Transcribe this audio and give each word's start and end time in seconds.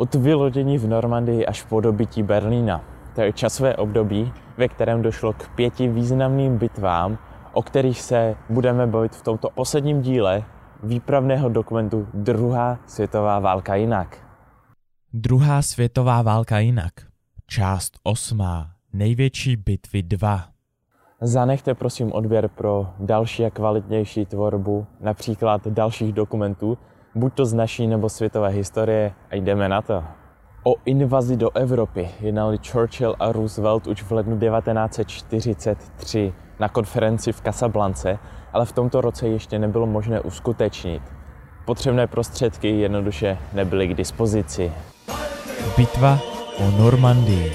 Od 0.00 0.14
vylodění 0.14 0.78
v 0.78 0.88
Normandii 0.88 1.46
až 1.46 1.62
po 1.62 1.80
dobytí 1.80 2.22
Berlína. 2.22 2.84
To 3.14 3.20
je 3.20 3.32
časové 3.32 3.76
období, 3.76 4.32
ve 4.56 4.68
kterém 4.68 5.02
došlo 5.02 5.32
k 5.32 5.48
pěti 5.54 5.88
významným 5.88 6.58
bitvám, 6.58 7.18
o 7.52 7.62
kterých 7.62 8.00
se 8.00 8.36
budeme 8.50 8.86
bavit 8.86 9.16
v 9.16 9.22
tomto 9.22 9.50
posledním 9.50 10.02
díle 10.02 10.44
výpravného 10.82 11.48
dokumentu 11.48 12.08
Druhá 12.14 12.78
světová 12.86 13.38
válka 13.38 13.74
jinak. 13.74 14.18
Druhá 15.12 15.62
světová 15.62 16.22
válka 16.22 16.58
jinak. 16.58 16.92
Část 17.46 17.92
osmá. 18.02 18.70
Největší 18.92 19.56
bitvy 19.56 20.02
2. 20.02 20.44
Zanechte 21.20 21.74
prosím 21.74 22.12
odběr 22.12 22.48
pro 22.48 22.94
další 23.00 23.44
a 23.44 23.50
kvalitnější 23.50 24.26
tvorbu, 24.26 24.86
například 25.00 25.68
dalších 25.68 26.12
dokumentů, 26.12 26.78
buď 27.14 27.34
to 27.34 27.46
z 27.46 27.52
naší 27.54 27.86
nebo 27.86 28.08
světové 28.08 28.48
historie 28.48 29.12
a 29.30 29.34
jdeme 29.34 29.68
na 29.68 29.82
to. 29.82 30.04
O 30.64 30.74
invazi 30.84 31.36
do 31.36 31.56
Evropy 31.56 32.08
jednali 32.20 32.58
Churchill 32.70 33.16
a 33.18 33.32
Roosevelt 33.32 33.86
už 33.86 34.02
v 34.02 34.12
lednu 34.12 34.38
1943 34.38 36.32
na 36.60 36.68
konferenci 36.68 37.32
v 37.32 37.40
Casablance, 37.40 38.18
ale 38.52 38.66
v 38.66 38.72
tomto 38.72 39.00
roce 39.00 39.28
ještě 39.28 39.58
nebylo 39.58 39.86
možné 39.86 40.20
uskutečnit. 40.20 41.02
Potřebné 41.64 42.06
prostředky 42.06 42.68
jednoduše 42.68 43.38
nebyly 43.52 43.88
k 43.88 43.94
dispozici. 43.94 44.72
Bitva 45.76 46.18
o 46.58 46.70
Normandii. 46.70 47.52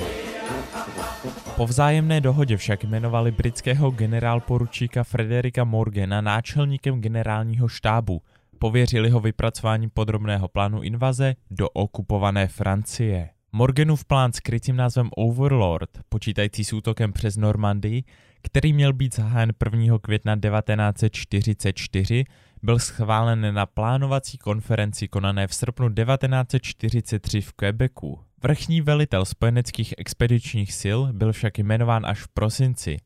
Po 1.55 1.67
vzájemné 1.67 2.21
dohodě 2.21 2.57
však 2.57 2.83
jmenovali 2.83 3.31
britského 3.31 3.91
generálporučíka 3.91 5.03
Frederika 5.03 5.63
Morgana 5.63 6.21
náčelníkem 6.21 7.01
generálního 7.01 7.67
štábu. 7.67 8.21
Pověřili 8.65 9.09
ho 9.09 9.19
vypracováním 9.19 9.89
podrobného 9.89 10.47
plánu 10.47 10.81
invaze 10.81 11.35
do 11.51 11.69
okupované 11.69 12.47
Francie. 12.47 13.29
Morganův 13.51 14.05
plán 14.05 14.33
s 14.33 14.39
krytým 14.39 14.75
názvem 14.75 15.09
Overlord, 15.17 15.89
počítající 16.09 16.63
s 16.63 16.73
útokem 16.73 17.13
přes 17.13 17.37
Normandii, 17.37 18.03
který 18.43 18.73
měl 18.73 18.93
být 18.93 19.15
zahájen 19.15 19.53
1. 19.65 19.99
května 20.01 20.35
1944, 20.35 22.25
byl 22.63 22.79
schválen 22.79 23.53
na 23.53 23.65
plánovací 23.65 24.37
konferenci 24.37 25.07
konané 25.07 25.47
v 25.47 25.53
srpnu 25.53 25.89
1943 25.89 27.41
v 27.41 27.53
Quebecu. 27.53 28.19
Vrchní 28.43 28.81
velitel 28.81 29.25
spojeneckých 29.25 29.93
expedičních 29.97 30.73
sil 30.81 30.99
byl 31.11 31.31
však 31.31 31.57
jmenován 31.57 32.05
až 32.05 32.21
v 32.21 32.27
prosinci. 32.27 32.97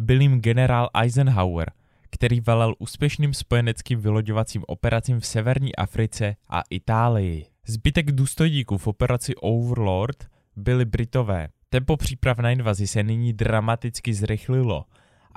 Byl 0.00 0.20
jim 0.20 0.40
generál 0.40 0.90
Eisenhower, 0.94 1.72
který 2.10 2.40
velel 2.40 2.74
úspěšným 2.78 3.34
spojeneckým 3.34 4.00
vyloďovacím 4.00 4.64
operacím 4.66 5.20
v 5.20 5.26
severní 5.26 5.76
Africe 5.76 6.36
a 6.48 6.62
Itálii. 6.70 7.46
Zbytek 7.66 8.12
důstojníků 8.12 8.78
v 8.78 8.86
operaci 8.86 9.34
Overlord 9.36 10.26
byli 10.56 10.84
Britové. 10.84 11.48
Tempo 11.68 11.96
příprav 11.96 12.38
na 12.38 12.50
invazi 12.50 12.86
se 12.86 13.02
nyní 13.02 13.32
dramaticky 13.32 14.14
zrychlilo. 14.14 14.84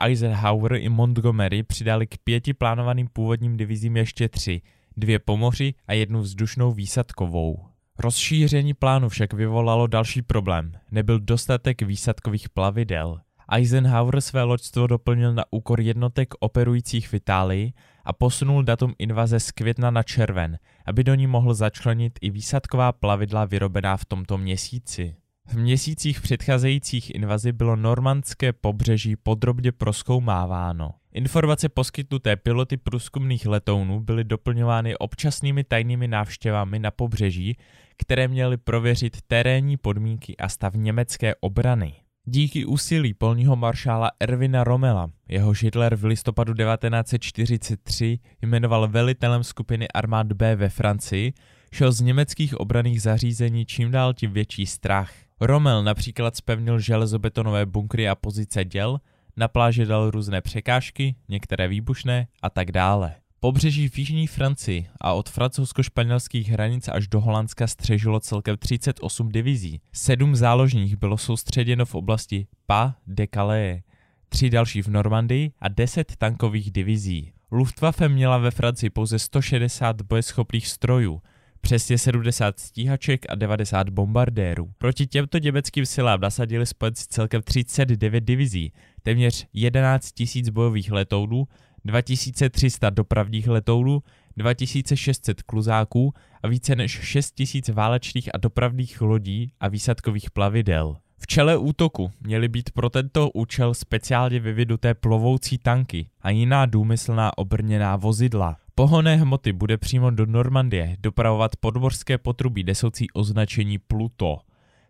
Eisenhower 0.02 0.74
i 0.74 0.90
Montgomery 0.90 1.64
přidali 1.64 2.08
k 2.08 2.18
pěti 2.18 2.54
plánovaným 2.54 3.08
původním 3.14 3.58
divizím 3.58 3.98
ještě 3.98 4.30
tři, 4.30 4.62
dvě 4.98 5.20
pomoři 5.20 5.74
a 5.88 5.94
jednu 5.94 6.22
vzdušnou 6.22 6.72
výsadkovou. 6.72 7.66
Rozšíření 8.00 8.74
plánu 8.74 9.10
však 9.10 9.34
vyvolalo 9.34 9.88
další 9.88 10.22
problém. 10.22 10.72
Nebyl 10.92 11.20
dostatek 11.20 11.82
výsadkových 11.82 12.50
plavidel. 12.50 13.20
Eisenhower 13.50 14.22
své 14.22 14.44
loďstvo 14.44 14.88
doplnil 14.88 15.34
na 15.34 15.44
úkor 15.52 15.82
jednotek 15.82 16.34
operujících 16.40 17.08
v 17.08 17.14
Itálii 17.14 17.74
a 18.06 18.14
posunul 18.14 18.64
datum 18.64 18.94
invaze 19.00 19.40
z 19.40 19.52
května 19.52 19.92
na 19.92 20.04
červen, 20.04 20.58
aby 20.86 21.04
do 21.04 21.16
ní 21.16 21.28
mohl 21.28 21.54
začlenit 21.54 22.20
i 22.22 22.30
výsadková 22.30 22.92
plavidla 22.92 23.46
vyrobená 23.46 23.98
v 23.98 24.06
tomto 24.06 24.38
měsíci. 24.38 25.16
V 25.48 25.58
měsících 25.58 26.22
předcházejících 26.22 27.16
invazi 27.16 27.52
bylo 27.52 27.76
normandské 27.76 28.54
pobřeží 28.54 29.16
podrobně 29.16 29.72
proskoumáváno. 29.72 30.92
Informace 31.14 31.70
poskytnuté 31.70 32.36
piloty 32.36 32.78
průzkumných 32.78 33.46
letounů 33.46 34.00
byly 34.00 34.24
doplňovány 34.24 34.98
občasnými 34.98 35.64
tajnými 35.64 36.08
návštěvami 36.08 36.80
na 36.80 36.92
pobřeží, 36.92 37.58
které 37.98 38.28
měly 38.28 38.58
prověřit 38.58 39.18
terénní 39.28 39.78
podmínky 39.78 40.38
a 40.38 40.50
stav 40.50 40.74
německé 40.76 41.36
obrany. 41.36 42.03
Díky 42.26 42.66
úsilí 42.66 43.14
polního 43.14 43.56
maršála 43.56 44.12
Ervina 44.20 44.64
Romela, 44.64 45.10
jeho 45.30 45.54
Hitler 45.62 45.96
v 45.96 46.06
listopadu 46.06 46.54
1943 46.54 48.20
jmenoval 48.42 48.88
velitelem 48.88 49.44
skupiny 49.44 49.88
armád 49.88 50.34
B 50.34 50.56
ve 50.56 50.70
Francii, 50.70 51.34
šel 51.72 51.92
z 51.92 52.02
německých 52.02 52.56
obraných 52.60 53.02
zařízení 53.02 53.66
čím 53.66 53.92
dál 53.92 54.14
tím 54.14 54.32
větší 54.32 54.66
strach. 54.66 55.12
Rommel 55.42 55.84
například 55.84 56.36
spevnil 56.36 56.80
železobetonové 56.80 57.66
bunkry 57.66 58.10
a 58.10 58.16
pozice 58.16 58.66
děl, 58.66 59.00
na 59.38 59.48
pláži 59.48 59.86
dal 59.86 60.12
různé 60.12 60.42
překážky, 60.42 61.16
některé 61.30 61.68
výbušné 61.68 62.28
a 62.42 62.50
tak 62.50 62.72
dále. 62.72 63.16
Pobřeží 63.44 63.90
v 63.90 63.98
jižní 63.98 64.28
Francii 64.28 64.88
a 65.02 65.14
od 65.14 65.30
francouzsko-španělských 65.30 66.52
hranic 66.52 66.88
až 66.88 67.08
do 67.08 67.22
Holandska 67.22 67.68
střežilo 67.68 68.20
celkem 68.20 68.58
38 68.58 69.30
divizí. 69.30 69.82
Sedm 69.94 70.36
záložních 70.36 70.96
bylo 70.96 71.18
soustředěno 71.18 71.86
v 71.86 71.96
oblasti 71.96 72.48
Pa 72.66 72.96
de 73.08 73.28
Calais, 73.34 73.82
tři 74.30 74.50
další 74.50 74.82
v 74.82 74.88
Normandii 74.88 75.52
a 75.60 75.68
deset 75.68 76.16
tankových 76.18 76.72
divizí. 76.72 77.32
Luftwaffe 77.52 78.10
měla 78.10 78.38
ve 78.38 78.52
Francii 78.52 78.90
pouze 78.90 79.20
160 79.20 80.02
bojeschopných 80.02 80.68
strojů, 80.68 81.22
přesně 81.62 81.98
70 81.98 82.60
stíhaček 82.60 83.26
a 83.30 83.36
90 83.36 83.90
bombardérů. 83.90 84.72
Proti 84.78 85.08
těmto 85.08 85.38
německým 85.38 85.86
silám 85.86 86.22
nasadili 86.22 86.66
spojenci 86.66 87.06
celkem 87.10 87.42
39 87.42 88.24
divizí, 88.24 88.74
téměř 89.02 89.48
11 89.54 90.14
000 90.36 90.52
bojových 90.52 90.92
letounů, 90.92 91.48
2300 91.86 92.90
dopravních 92.90 93.48
letounů, 93.48 94.04
2600 94.38 95.42
kluzáků 95.42 96.14
a 96.44 96.48
více 96.48 96.76
než 96.76 96.92
6000 96.92 97.70
válečných 97.70 98.36
a 98.36 98.38
dopravních 98.38 99.02
lodí 99.02 99.52
a 99.60 99.68
výsadkových 99.68 100.32
plavidel. 100.32 100.96
V 101.18 101.28
čele 101.28 101.58
útoku 101.58 102.12
měly 102.22 102.48
být 102.48 102.72
pro 102.72 102.90
tento 102.90 103.30
účel 103.30 103.74
speciálně 103.74 104.40
vyvinuté 104.40 104.94
plovoucí 104.94 105.58
tanky 105.58 106.10
a 106.22 106.30
jiná 106.30 106.66
důmyslná 106.66 107.38
obrněná 107.38 107.96
vozidla. 107.96 108.58
Pohonné 108.76 109.16
hmoty 109.16 109.54
bude 109.54 109.78
přímo 109.78 110.12
do 110.12 110.26
Normandie 110.26 110.98
dopravovat 111.00 111.56
podmorské 111.56 112.18
potrubí 112.18 112.64
nesoucí 112.64 113.12
označení 113.12 113.78
Pluto. 113.78 114.38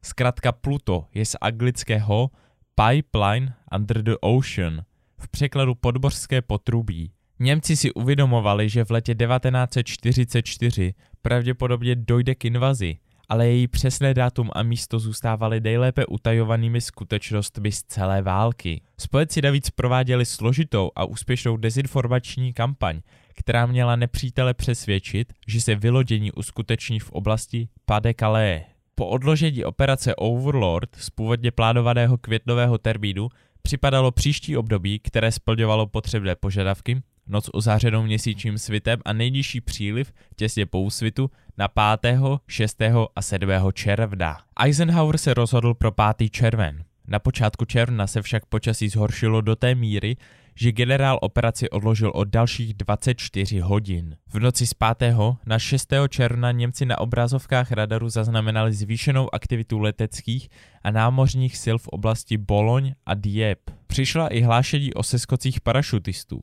Zkrátka 0.02 0.52
Pluto 0.52 1.06
je 1.14 1.26
z 1.26 1.36
anglického 1.42 2.30
Pipeline 2.76 3.54
Under 3.76 4.02
the 4.02 4.14
Ocean, 4.22 4.84
v 5.24 5.28
překladu 5.28 5.76
podmořské 5.76 6.42
potrubí. 6.42 7.12
Němci 7.40 7.76
si 7.78 7.94
uvědomovali, 7.94 8.70
že 8.70 8.86
v 8.86 8.92
letě 8.92 9.16
1944 9.16 10.94
pravděpodobně 11.22 11.96
dojde 11.96 12.36
k 12.36 12.46
invazi, 12.46 12.98
ale 13.30 13.48
její 13.48 13.68
přesné 13.68 14.14
dátum 14.14 14.50
a 14.54 14.64
místo 14.64 15.00
zůstávaly 15.00 15.62
nejlépe 15.62 16.06
utajovanými 16.06 16.82
skutečnostmi 16.82 17.72
z 17.72 17.84
celé 17.84 18.22
války. 18.22 18.82
Spojenci 18.98 19.42
navíc 19.42 19.70
prováděli 19.70 20.26
složitou 20.26 20.92
a 20.96 21.06
úspěšnou 21.06 21.58
dezinformační 21.58 22.54
kampaň, 22.54 23.02
která 23.34 23.66
měla 23.66 23.96
nepřítele 23.96 24.54
přesvědčit, 24.54 25.34
že 25.48 25.62
se 25.62 25.76
vylodění 25.76 26.32
uskuteční 26.32 27.00
v 27.00 27.12
oblasti 27.12 27.68
Pas-de-Calais. 27.86 28.62
Po 28.96 29.08
odložení 29.08 29.66
operace 29.66 30.16
Overlord 30.16 30.96
z 30.96 31.10
původně 31.10 31.52
plánovaného 31.52 32.18
květnového 32.18 32.78
termínu 32.78 33.30
připadalo 33.64 34.12
příští 34.12 34.58
období, 34.58 35.00
které 35.00 35.32
splňovalo 35.32 35.88
potřebné 35.88 36.36
požadavky, 36.36 37.02
noc 37.28 37.50
ozářenou 37.54 38.04
měsíčním 38.04 38.58
svitem 38.58 39.00
a 39.06 39.14
nejnižší 39.14 39.62
příliv 39.62 40.14
těsně 40.36 40.66
po 40.66 40.82
úsvitu 40.82 41.32
na 41.58 41.68
5., 41.98 42.20
6. 42.48 42.82
a 43.16 43.22
7. 43.22 43.50
června. 43.74 44.38
Eisenhower 44.60 45.18
se 45.18 45.34
rozhodl 45.34 45.74
pro 45.74 45.92
5. 45.92 46.32
červen. 46.32 46.84
Na 47.08 47.20
počátku 47.20 47.66
června 47.66 48.08
se 48.08 48.22
však 48.22 48.46
počasí 48.46 48.90
zhoršilo 48.90 49.42
do 49.42 49.56
té 49.56 49.76
míry, 49.76 50.18
že 50.56 50.72
generál 50.72 51.20
operaci 51.22 51.70
odložil 51.70 52.12
o 52.16 52.24
dalších 52.24 52.74
24 52.74 53.60
hodin. 53.60 54.18
V 54.34 54.40
noci 54.40 54.68
z 54.68 54.74
5. 54.74 55.16
na 55.46 55.60
6. 55.60 55.94
června 56.10 56.52
Němci 56.52 56.86
na 56.86 56.98
obrazovkách 56.98 57.72
radaru 57.72 58.10
zaznamenali 58.10 58.74
zvýšenou 58.74 59.36
aktivitu 59.36 59.80
leteckých 59.80 60.50
a 60.84 60.92
námořních 60.92 61.58
sil 61.64 61.78
v 61.78 61.88
oblasti 61.88 62.38
Boloň 62.38 62.94
a 63.06 63.14
Dieppe. 63.14 63.74
Přišla 63.88 64.28
i 64.28 64.42
hlášení 64.42 64.94
o 64.94 65.04
seskocích 65.04 65.62
parašutistů. 65.62 66.42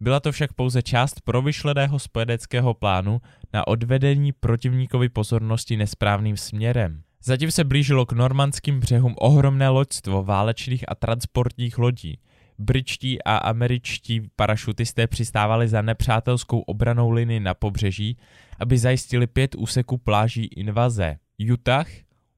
Byla 0.00 0.20
to 0.20 0.32
však 0.32 0.52
pouze 0.52 0.82
část 0.82 1.20
provyšleného 1.20 1.98
spojeneckého 1.98 2.74
plánu 2.74 3.20
na 3.52 3.66
odvedení 3.66 4.32
protivníkovi 4.32 5.08
pozornosti 5.08 5.76
nesprávným 5.76 6.36
směrem. 6.36 7.02
Zatím 7.24 7.50
se 7.50 7.64
blížilo 7.64 8.06
k 8.06 8.12
normandským 8.12 8.80
břehům 8.80 9.14
ohromné 9.18 9.68
loďstvo 9.68 10.24
válečných 10.24 10.84
a 10.88 10.94
transportních 10.94 11.78
lodí. 11.78 12.18
Britští 12.58 13.22
a 13.22 13.36
američtí 13.36 14.20
parašutisté 14.36 15.06
přistávali 15.06 15.68
za 15.68 15.82
nepřátelskou 15.82 16.60
obranou 16.60 17.10
linii 17.10 17.40
na 17.40 17.54
pobřeží, 17.54 18.16
aby 18.58 18.78
zajistili 18.78 19.26
pět 19.26 19.54
úseků 19.54 19.98
pláží 19.98 20.44
invaze. 20.44 21.16
Utah, 21.52 21.86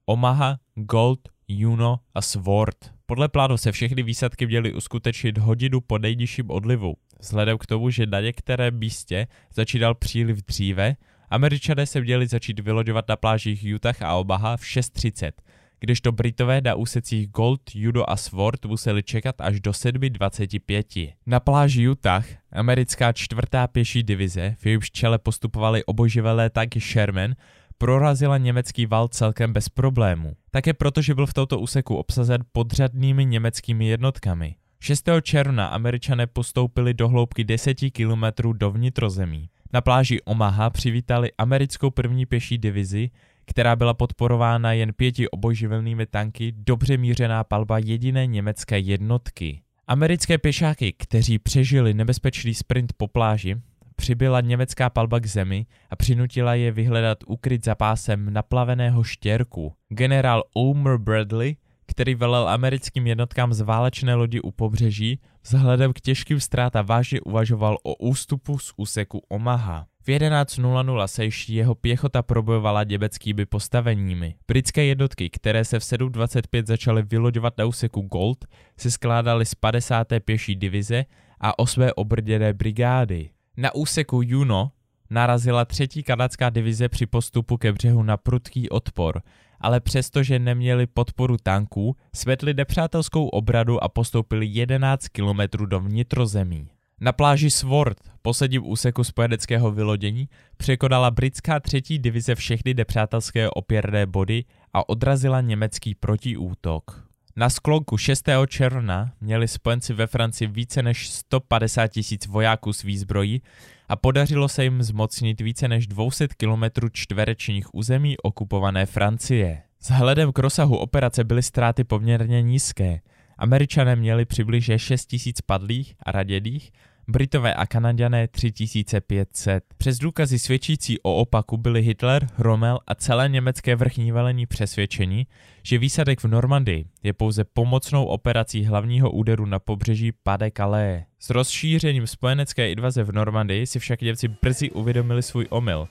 Omaha, 0.07 0.59
Gold, 0.75 1.21
Juno 1.49 2.01
a 2.15 2.23
Sword. 2.23 2.77
Podle 3.07 3.29
plánu 3.29 3.57
se 3.57 3.73
všechny 3.73 4.03
výsadky 4.03 4.47
měly 4.47 4.75
uskutečnit 4.75 5.39
hodinu 5.39 5.81
po 5.81 5.99
nejnižším 5.99 6.51
odlivu. 6.51 6.95
Vzhledem 7.21 7.59
k 7.59 7.67
tomu, 7.67 7.91
že 7.91 8.07
na 8.07 8.21
některé 8.21 8.71
místě 8.71 9.27
začínal 9.55 9.95
příliv 9.95 10.47
dříve, 10.47 10.97
američané 11.33 11.87
se 11.87 12.01
měli 12.01 12.27
začít 12.27 12.61
vyloďovat 12.61 13.09
na 13.09 13.17
plážích 13.17 13.65
Utah 13.75 14.03
a 14.03 14.15
Omaha 14.15 14.57
v 14.57 14.61
6.30, 14.61 15.33
kdežto 15.81 16.13
Britové 16.13 16.61
na 16.61 16.75
úsecích 16.75 17.29
Gold, 17.29 17.61
Judo 17.75 18.11
a 18.11 18.17
Sword 18.17 18.65
museli 18.65 19.03
čekat 19.03 19.41
až 19.41 19.61
do 19.61 19.71
7.25. 19.71 21.13
Na 21.27 21.41
pláži 21.41 21.89
Utah 21.89 22.27
americká 22.53 23.13
čtvrtá 23.13 23.67
pěší 23.67 24.03
divize, 24.03 24.57
v 24.59 24.67
jejímž 24.67 24.91
čele 24.91 25.19
postupovali 25.19 25.85
oboživelé 25.85 26.51
tanky 26.51 26.81
Sherman, 26.81 27.35
prorazila 27.79 28.39
německý 28.39 28.87
val 28.87 29.09
celkem 29.09 29.53
bez 29.53 29.69
problémů. 29.69 30.37
Také 30.51 30.73
proto, 30.73 31.03
že 31.03 31.15
byl 31.15 31.27
v 31.27 31.35
tomto 31.35 31.59
úseku 31.59 31.97
obsazen 31.97 32.45
podřadnými 32.53 33.25
německými 33.25 33.87
jednotkami. 33.87 34.55
6. 34.81 35.09
června 35.23 35.67
američané 35.67 36.27
postoupili 36.27 36.95
do 36.95 37.09
hloubky 37.09 37.45
10 37.45 37.77
km 37.93 38.53
do 38.53 38.71
vnitrozemí. 38.71 39.49
Na 39.75 39.81
pláži 39.81 40.23
Omaha 40.25 40.71
přivítali 40.71 41.31
americkou 41.39 41.91
první 41.91 42.27
pěší 42.27 42.59
divizi, 42.59 43.11
která 43.47 43.77
byla 43.77 43.95
podporována 43.95 44.73
jen 44.73 44.93
pěti 44.93 45.29
obojživelnými 45.29 46.07
tanky, 46.07 46.53
dobře 46.57 46.97
mířená 46.97 47.45
palba 47.45 47.79
jediné 47.79 48.27
německé 48.27 48.79
jednotky. 48.79 49.63
Americké 49.87 50.39
pěšáky, 50.39 50.93
kteří 50.93 51.39
přežili 51.39 51.95
nebezpečný 51.95 52.55
sprint 52.55 52.93
po 52.93 53.09
pláži, 53.09 53.57
přibyla 53.97 54.41
německá 54.41 54.91
palba 54.91 55.19
k 55.21 55.27
zemi 55.27 55.67
a 55.91 55.97
přinutila 55.97 56.55
je 56.55 56.73
vyhledat 56.73 57.19
ukryt 57.27 57.65
za 57.65 57.75
pásem 57.75 58.33
naplaveného 58.33 59.03
štěrku. 59.03 59.73
Generál 59.89 60.43
Omer 60.55 60.99
Bradley, 60.99 61.57
který 61.93 62.15
velel 62.15 62.49
americkým 62.49 63.07
jednotkám 63.07 63.53
z 63.53 63.61
válečné 63.61 64.15
lodi 64.15 64.41
u 64.41 64.51
pobřeží, 64.51 65.21
vzhledem 65.43 65.93
k 65.93 66.01
těžkým 66.01 66.41
ztrátám 66.41 66.87
vážně 66.87 67.21
uvažoval 67.21 67.79
o 67.83 67.95
ústupu 67.95 68.59
z 68.59 68.73
úseku 68.77 69.23
Omaha. 69.29 69.87
V 70.03 70.09
11.00 70.09 71.07
se 71.07 71.25
již 71.25 71.49
jeho 71.49 71.75
pěchota 71.75 72.23
probojovala 72.23 72.85
německými 72.85 73.47
postaveními. 73.47 74.35
Britské 74.49 74.85
jednotky, 74.85 75.31
které 75.31 75.65
se 75.65 75.81
v 75.81 75.83
7.25 75.83 76.67
začaly 76.67 77.03
vyloďovat 77.03 77.59
na 77.59 77.65
úseku 77.65 78.01
Gold, 78.01 78.45
se 78.77 78.91
skládaly 78.91 79.47
z 79.47 79.55
50. 79.55 80.07
pěší 80.25 80.57
divize 80.57 81.05
a 81.41 81.59
8. 81.59 81.83
obrděné 81.97 82.53
brigády. 82.53 83.31
Na 83.57 83.75
úseku 83.75 84.21
Juno 84.25 84.71
narazila 85.13 85.65
třetí 85.65 86.03
kanadská 86.03 86.51
divize 86.51 86.89
při 86.89 87.07
postupu 87.07 87.57
ke 87.57 87.73
břehu 87.73 88.03
na 88.03 88.17
prudký 88.17 88.71
odpor, 88.71 89.23
ale 89.61 89.81
přestože 89.81 90.39
neměli 90.39 90.87
podporu 90.87 91.37
tanků, 91.43 91.97
svetli 92.15 92.55
nepřátelskou 92.55 93.29
obradu 93.29 93.85
a 93.85 93.89
postoupili 93.89 94.47
11 94.47 95.09
kilometrů 95.09 95.67
do 95.67 95.81
vnitrozemí. 95.81 96.69
Na 97.01 97.13
pláži 97.13 97.51
Sword, 97.51 97.99
posledním 98.23 98.67
úseku 98.67 99.05
spojeneckého 99.05 99.73
vylodění, 99.73 100.29
překonala 100.57 101.11
britská 101.11 101.61
třetí 101.61 101.99
divize 101.99 102.35
všechny 102.35 102.75
nepřátelské 102.75 103.51
opěrné 103.51 104.07
body 104.07 104.45
a 104.73 104.89
odrazila 104.89 105.41
německý 105.41 105.95
protiútok. 105.95 107.09
Na 107.37 107.51
sklonku 107.51 107.97
6. 107.97 108.29
června 108.49 109.13
měli 109.21 109.49
spojenci 109.49 109.95
ve 109.95 110.07
Francii 110.07 110.49
více 110.49 110.83
než 110.83 111.11
150 111.11 111.87
tisíc 111.87 112.27
vojáků 112.27 112.73
s 112.73 112.83
výzbrojí 112.83 113.43
a 113.93 113.97
podařilo 113.97 114.49
se 114.49 114.65
jim 114.65 114.83
zmocnit 114.83 115.41
více 115.41 115.69
než 115.69 115.87
200 115.87 116.29
km 116.29 116.65
čtverečních 116.93 117.75
území 117.75 118.17
okupované 118.19 118.87
Francie. 118.87 119.63
Vzhledem 119.81 120.33
k 120.33 120.39
rozsahu 120.39 120.77
operace 120.77 121.25
byly 121.25 121.43
ztráty 121.43 121.85
poměrně 121.85 122.43
nízké. 122.43 123.01
Američané 123.39 123.97
měli 123.97 124.25
přibližně 124.25 124.79
6 124.79 125.07
tisíc 125.07 125.41
padlých 125.41 125.95
a 126.07 126.13
raděných 126.13 126.73
Britové 127.09 127.55
a 127.55 127.67
Kanaďané 127.67 128.29
3500. 128.29 129.65
Přes 129.77 129.99
důkazy 129.99 130.39
svědčící 130.39 131.01
o 131.01 131.15
opaku 131.15 131.57
byli 131.57 131.83
Hitler, 131.83 132.27
Rommel 132.39 132.79
a 132.87 132.95
celé 132.95 133.29
německé 133.29 133.77
vrchní 133.77 134.13
velení 134.13 134.47
přesvědčení, 134.47 135.27
že 135.63 135.79
výsadek 135.79 136.21
v 136.21 136.25
Normandii 136.29 136.85
je 137.03 137.13
pouze 137.13 137.45
pomocnou 137.45 138.05
operací 138.05 138.65
hlavního 138.65 139.11
úderu 139.11 139.47
na 139.47 139.59
pobřeží 139.59 140.13
Pade 140.13 140.51
Calais. 140.51 141.03
S 141.19 141.31
rozšířením 141.31 142.07
spojenecké 142.07 142.73
invaze 142.73 143.03
v 143.03 143.13
Normandii 143.13 143.67
si 143.67 143.79
však 143.79 144.01
Němci 144.01 144.29
brzy 144.29 144.71
uvědomili 144.71 145.23
svůj 145.23 145.47
omyl. 145.51 145.89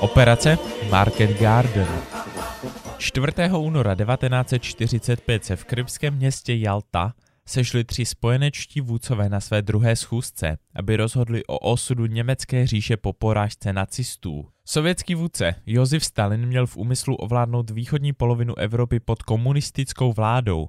Operace 0.00 0.58
Market 0.90 1.40
Garden 1.40 1.88
4. 2.98 3.26
února 3.58 3.94
1945 3.94 5.44
se 5.44 5.56
v 5.56 5.64
krymském 5.64 6.14
městě 6.14 6.54
Jalta 6.54 7.14
sešli 7.46 7.84
tři 7.84 8.04
spojenečtí 8.04 8.80
vůdcové 8.80 9.28
na 9.28 9.40
své 9.40 9.62
druhé 9.62 9.96
schůzce, 9.96 10.58
aby 10.76 10.96
rozhodli 10.96 11.46
o 11.46 11.58
osudu 11.58 12.06
německé 12.06 12.66
říše 12.66 12.96
po 12.96 13.12
porážce 13.12 13.72
nacistů. 13.72 14.46
Sovětský 14.64 15.14
vůdce 15.14 15.54
Josef 15.66 16.04
Stalin 16.04 16.46
měl 16.46 16.66
v 16.66 16.76
úmyslu 16.76 17.16
ovládnout 17.16 17.70
východní 17.70 18.12
polovinu 18.12 18.58
Evropy 18.58 19.00
pod 19.00 19.22
komunistickou 19.22 20.12
vládou. 20.12 20.68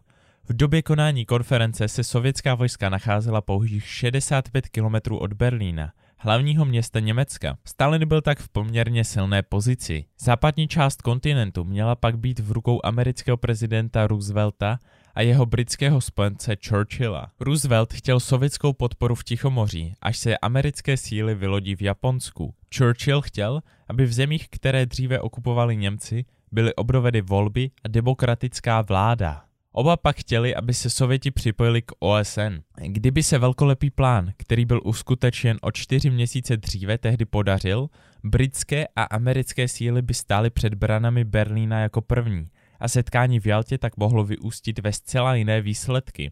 V 0.50 0.54
době 0.54 0.82
konání 0.82 1.26
konference 1.26 1.88
se 1.88 2.04
sovětská 2.04 2.56
vojska 2.56 2.90
nacházela 2.90 3.42
pouhých 3.42 3.88
65 3.88 4.70
km 4.70 5.16
od 5.16 5.34
Berlína, 5.34 5.92
hlavního 6.18 6.66
města 6.66 7.00
Německa. 7.00 7.58
Stalin 7.66 8.08
byl 8.08 8.22
tak 8.22 8.40
v 8.40 8.50
poměrně 8.50 9.04
silné 9.04 9.44
pozici. 9.44 10.06
Západní 10.20 10.68
část 10.68 11.02
kontinentu 11.02 11.64
měla 11.64 11.96
pak 11.96 12.18
být 12.18 12.40
v 12.40 12.52
rukou 12.52 12.80
amerického 12.84 13.38
prezidenta 13.38 14.08
Roosevelta 14.08 14.80
a 15.16 15.22
jeho 15.22 15.46
britského 15.46 16.02
spojence 16.02 16.56
Churchilla. 16.70 17.32
Roosevelt 17.40 17.94
chtěl 17.94 18.20
sovětskou 18.20 18.74
podporu 18.74 19.16
v 19.16 19.24
Tichomoří, 19.24 19.94
až 20.02 20.18
se 20.18 20.38
americké 20.38 20.98
síly 20.98 21.36
vylodí 21.36 21.76
v 21.76 21.82
Japonsku. 21.82 22.54
Churchill 22.78 23.22
chtěl, 23.22 23.62
aby 23.88 24.06
v 24.06 24.14
zemích, 24.14 24.48
které 24.50 24.86
dříve 24.86 25.20
okupovali 25.20 25.78
Němci, 25.78 26.26
byly 26.52 26.76
obrovedy 26.76 27.22
volby 27.22 27.72
a 27.84 27.88
demokratická 27.88 28.82
vláda. 28.82 29.42
Oba 29.72 29.98
pak 29.98 30.18
chtěli, 30.18 30.56
aby 30.56 30.74
se 30.74 30.90
Sověti 30.90 31.32
připojili 31.32 31.82
k 31.82 31.92
OSN. 32.00 32.60
Kdyby 32.82 33.24
se 33.24 33.38
velkolepý 33.38 33.90
plán, 33.90 34.32
který 34.38 34.66
byl 34.66 34.82
uskutečen 34.84 35.58
o 35.62 35.72
čtyři 35.72 36.10
měsíce 36.10 36.58
dříve, 36.58 36.98
tehdy 36.98 37.26
podařil, 37.26 37.88
britské 38.24 38.88
a 38.96 39.04
americké 39.04 39.68
síly 39.68 40.02
by 40.02 40.14
stály 40.14 40.50
před 40.50 40.74
branami 40.74 41.24
Berlína 41.24 41.80
jako 41.80 42.02
první 42.02 42.48
a 42.80 42.88
setkání 42.88 43.40
v 43.40 43.46
Jaltě 43.46 43.78
tak 43.78 43.98
mohlo 43.98 44.24
vyústit 44.24 44.80
ve 44.80 44.94
zcela 44.94 45.36
jiné 45.36 45.62
výsledky. 45.62 46.32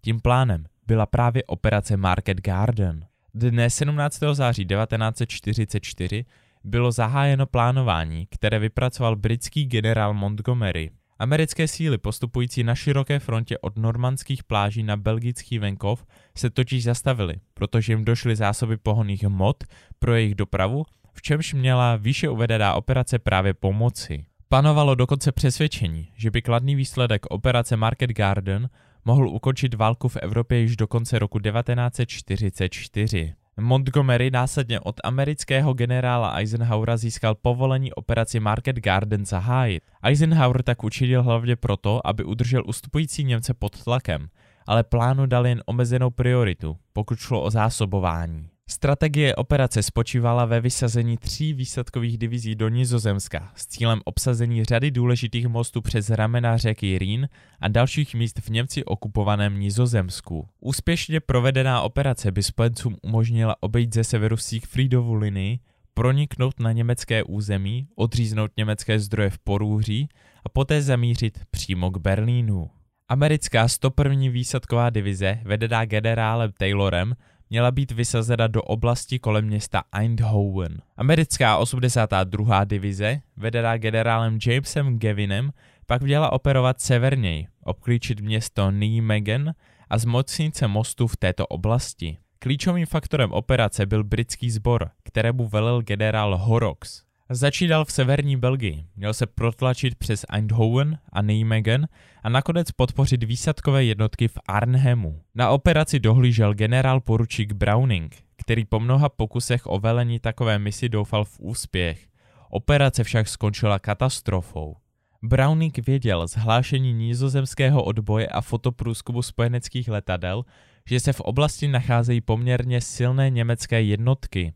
Tím 0.00 0.20
plánem 0.20 0.64
byla 0.86 1.06
právě 1.06 1.44
operace 1.44 1.96
Market 1.96 2.40
Garden. 2.40 3.06
Dne 3.34 3.70
17. 3.70 4.20
září 4.32 4.66
1944 4.66 6.24
bylo 6.64 6.92
zahájeno 6.92 7.46
plánování, 7.46 8.26
které 8.30 8.58
vypracoval 8.58 9.16
britský 9.16 9.66
generál 9.66 10.14
Montgomery. 10.14 10.90
Americké 11.18 11.68
síly 11.68 11.98
postupující 11.98 12.64
na 12.64 12.74
široké 12.74 13.18
frontě 13.18 13.58
od 13.58 13.78
normandských 13.78 14.44
pláží 14.44 14.82
na 14.82 14.96
belgický 14.96 15.58
venkov 15.58 16.06
se 16.36 16.50
totiž 16.50 16.84
zastavily, 16.84 17.34
protože 17.54 17.92
jim 17.92 18.04
došly 18.04 18.36
zásoby 18.36 18.76
pohonných 18.76 19.24
hmot 19.24 19.64
pro 19.98 20.14
jejich 20.14 20.34
dopravu, 20.34 20.84
v 21.12 21.22
čemž 21.22 21.54
měla 21.54 21.96
výše 21.96 22.28
uvedená 22.28 22.74
operace 22.74 23.18
právě 23.18 23.54
pomoci. 23.54 24.24
Panovalo 24.52 24.94
dokonce 24.94 25.32
přesvědčení, 25.32 26.08
že 26.16 26.30
by 26.30 26.42
kladný 26.42 26.74
výsledek 26.74 27.26
operace 27.30 27.76
Market 27.76 28.10
Garden 28.10 28.68
mohl 29.04 29.28
ukončit 29.28 29.74
válku 29.74 30.08
v 30.08 30.16
Evropě 30.16 30.58
již 30.58 30.76
do 30.76 30.86
konce 30.86 31.18
roku 31.18 31.38
1944. 31.38 33.34
Montgomery 33.60 34.30
následně 34.30 34.80
od 34.80 35.00
amerického 35.04 35.74
generála 35.74 36.28
Eisenhowera 36.30 36.96
získal 36.96 37.34
povolení 37.34 37.92
operaci 37.92 38.40
Market 38.40 38.76
Garden 38.76 39.26
zahájit. 39.26 39.82
Eisenhower 40.02 40.62
tak 40.62 40.84
učinil 40.84 41.22
hlavně 41.22 41.56
proto, 41.56 42.06
aby 42.06 42.24
udržel 42.24 42.62
ustupující 42.66 43.24
Němce 43.24 43.54
pod 43.54 43.84
tlakem, 43.84 44.28
ale 44.66 44.82
plánu 44.82 45.26
dal 45.26 45.46
jen 45.46 45.62
omezenou 45.66 46.10
prioritu, 46.10 46.76
pokud 46.92 47.18
šlo 47.18 47.42
o 47.42 47.50
zásobování. 47.50 48.51
Strategie 48.70 49.34
operace 49.34 49.82
spočívala 49.82 50.44
ve 50.44 50.60
vysazení 50.60 51.16
tří 51.16 51.54
výsadkových 51.54 52.18
divizí 52.18 52.54
do 52.54 52.68
Nizozemska 52.68 53.52
s 53.54 53.66
cílem 53.66 54.00
obsazení 54.04 54.64
řady 54.64 54.90
důležitých 54.90 55.46
mostů 55.46 55.80
přes 55.80 56.10
ramena 56.10 56.56
řeky 56.56 56.98
Rýn 56.98 57.28
a 57.60 57.68
dalších 57.68 58.14
míst 58.14 58.40
v 58.40 58.48
Němci 58.48 58.84
okupovaném 58.84 59.60
Nizozemsku. 59.60 60.48
Úspěšně 60.60 61.20
provedená 61.20 61.80
operace 61.80 62.32
by 62.32 62.42
spojencům 62.42 62.96
umožnila 63.02 63.56
obejít 63.60 63.94
ze 63.94 64.04
severu 64.04 64.36
Siegfriedovu 64.36 65.14
linii, 65.14 65.58
proniknout 65.94 66.60
na 66.60 66.72
německé 66.72 67.22
území, 67.22 67.88
odříznout 67.94 68.50
německé 68.56 68.98
zdroje 69.00 69.30
v 69.30 69.38
Porůří 69.38 70.08
a 70.44 70.48
poté 70.48 70.82
zamířit 70.82 71.38
přímo 71.50 71.90
k 71.90 71.96
Berlínu. 71.98 72.70
Americká 73.08 73.68
101. 73.68 74.30
výsadková 74.30 74.90
divize, 74.90 75.38
vedená 75.44 75.84
generálem 75.84 76.52
Taylorem, 76.58 77.14
měla 77.52 77.70
být 77.70 77.92
vysazena 77.92 78.46
do 78.46 78.62
oblasti 78.62 79.18
kolem 79.18 79.44
města 79.44 79.82
Eindhoven. 79.92 80.82
Americká 80.96 81.56
82. 81.56 82.64
divize, 82.64 83.20
vedená 83.36 83.76
generálem 83.76 84.38
Jamesem 84.46 84.98
Gavinem, 84.98 85.52
pak 85.86 86.02
měla 86.02 86.32
operovat 86.32 86.80
severněji, 86.80 87.46
obklíčit 87.64 88.20
město 88.20 88.70
Nijmegen 88.70 89.54
a 89.90 89.98
zmocnit 89.98 90.56
se 90.56 90.68
mostu 90.68 91.06
v 91.06 91.16
této 91.16 91.46
oblasti. 91.46 92.16
Klíčovým 92.38 92.86
faktorem 92.86 93.32
operace 93.32 93.86
byl 93.86 94.04
britský 94.04 94.50
sbor, 94.50 94.90
kterému 95.02 95.48
velel 95.48 95.82
generál 95.82 96.38
Horrocks. 96.38 97.02
Začínal 97.30 97.84
v 97.84 97.92
severní 97.92 98.36
Belgii, 98.36 98.84
měl 98.96 99.14
se 99.14 99.26
protlačit 99.26 99.94
přes 99.94 100.24
Eindhoven 100.28 100.98
a 101.12 101.22
Nijmegen 101.22 101.88
a 102.22 102.28
nakonec 102.28 102.70
podpořit 102.70 103.24
výsadkové 103.24 103.84
jednotky 103.84 104.28
v 104.28 104.38
Arnhemu. 104.46 105.20
Na 105.34 105.50
operaci 105.50 106.00
dohlížel 106.00 106.54
generál 106.54 107.00
poručík 107.00 107.52
Browning, 107.52 108.16
který 108.36 108.64
po 108.64 108.80
mnoha 108.80 109.08
pokusech 109.08 109.66
o 109.66 109.78
velení 109.78 110.20
takové 110.20 110.58
misi 110.58 110.88
doufal 110.88 111.24
v 111.24 111.40
úspěch. 111.40 112.06
Operace 112.50 113.04
však 113.04 113.28
skončila 113.28 113.78
katastrofou. 113.78 114.76
Browning 115.22 115.86
věděl 115.86 116.28
z 116.28 116.36
hlášení 116.36 116.92
nízozemského 116.92 117.84
odboje 117.84 118.26
a 118.26 118.40
fotoprůzkumu 118.40 119.22
spojeneckých 119.22 119.88
letadel, 119.88 120.44
že 120.86 121.00
se 121.00 121.12
v 121.12 121.20
oblasti 121.20 121.68
nacházejí 121.68 122.20
poměrně 122.20 122.80
silné 122.80 123.30
německé 123.30 123.82
jednotky. 123.82 124.52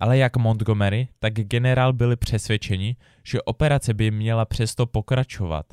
Ale 0.00 0.18
jak 0.18 0.36
Montgomery, 0.36 1.08
tak 1.18 1.32
generál 1.32 1.92
byli 1.92 2.16
přesvědčeni, 2.16 2.96
že 3.24 3.42
operace 3.42 3.94
by 3.94 4.10
měla 4.10 4.44
přesto 4.44 4.86
pokračovat. 4.86 5.66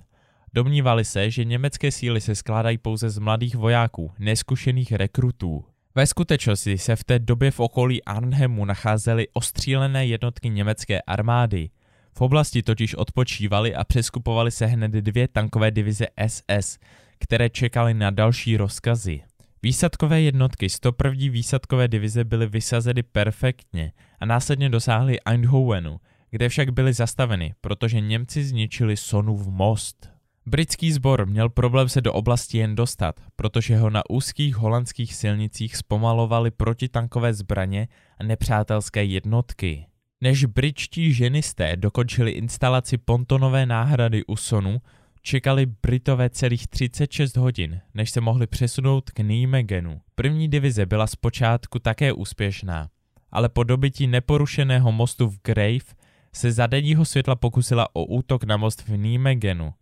Domnívali 0.53 1.05
se, 1.05 1.31
že 1.31 1.45
německé 1.45 1.91
síly 1.91 2.21
se 2.21 2.35
skládají 2.35 2.77
pouze 2.77 3.09
z 3.09 3.17
mladých 3.17 3.55
vojáků, 3.55 4.11
neskušených 4.19 4.91
rekrutů. 4.91 5.65
Ve 5.95 6.07
skutečnosti 6.07 6.77
se 6.77 6.95
v 6.95 7.03
té 7.03 7.19
době 7.19 7.51
v 7.51 7.59
okolí 7.59 8.03
Arnhemu 8.03 8.65
nacházely 8.65 9.27
ostřílené 9.33 10.05
jednotky 10.05 10.49
německé 10.49 11.01
armády. 11.01 11.69
V 12.17 12.21
oblasti 12.21 12.63
totiž 12.63 12.95
odpočívali 12.95 13.75
a 13.75 13.83
přeskupovali 13.83 14.51
se 14.51 14.65
hned 14.65 14.91
dvě 14.91 15.27
tankové 15.27 15.71
divize 15.71 16.07
SS, 16.27 16.77
které 17.19 17.49
čekaly 17.49 17.93
na 17.93 18.11
další 18.11 18.57
rozkazy. 18.57 19.21
Výsadkové 19.65 20.21
jednotky 20.21 20.69
101. 20.69 21.31
výsadkové 21.31 21.87
divize 21.87 22.23
byly 22.23 22.47
vysazeny 22.47 23.03
perfektně 23.03 23.91
a 24.19 24.25
následně 24.25 24.69
dosáhly 24.69 25.19
Eindhovenu, 25.25 25.97
kde 26.31 26.49
však 26.49 26.69
byly 26.69 26.93
zastaveny, 26.93 27.53
protože 27.61 28.01
Němci 28.01 28.43
zničili 28.43 28.97
Sonův 28.97 29.47
most. 29.47 30.09
Britský 30.45 30.91
sbor 30.91 31.25
měl 31.25 31.49
problém 31.49 31.89
se 31.89 32.01
do 32.01 32.13
oblasti 32.13 32.57
jen 32.57 32.75
dostat, 32.75 33.19
protože 33.35 33.77
ho 33.77 33.89
na 33.89 34.09
úzkých 34.09 34.55
holandských 34.55 35.15
silnicích 35.15 35.77
zpomalovali 35.77 36.51
protitankové 36.51 37.33
zbraně 37.33 37.87
a 38.17 38.23
nepřátelské 38.23 39.03
jednotky. 39.03 39.85
Než 40.21 40.45
britští 40.45 41.13
ženisté 41.13 41.75
dokončili 41.75 42.31
instalaci 42.31 42.97
pontonové 42.97 43.65
náhrady 43.65 44.25
u 44.25 44.35
Sonu, 44.35 44.81
čekali 45.25 45.65
Britové 45.65 46.29
celých 46.29 46.67
36 46.67 47.37
hodin, 47.37 47.81
než 47.93 48.11
se 48.11 48.21
mohli 48.21 48.47
přesunout 48.47 49.11
k 49.11 49.19
Nijmegenu. 49.19 50.01
První 50.15 50.47
divize 50.47 50.85
byla 50.85 51.07
zpočátku 51.07 51.79
také 51.79 52.13
úspěšná, 52.13 52.89
ale 53.31 53.49
po 53.49 53.63
dobytí 53.63 54.07
neporušeného 54.07 54.91
mostu 54.91 55.27
v 55.27 55.39
Grave 55.43 55.95
se 56.33 56.51
za 56.51 56.67
denního 56.67 57.05
světla 57.05 57.35
pokusila 57.35 57.95
o 57.95 58.05
útok 58.05 58.43
na 58.43 58.57
most 58.57 58.87
v 58.87 58.97
Nijmegenu. 58.97 59.73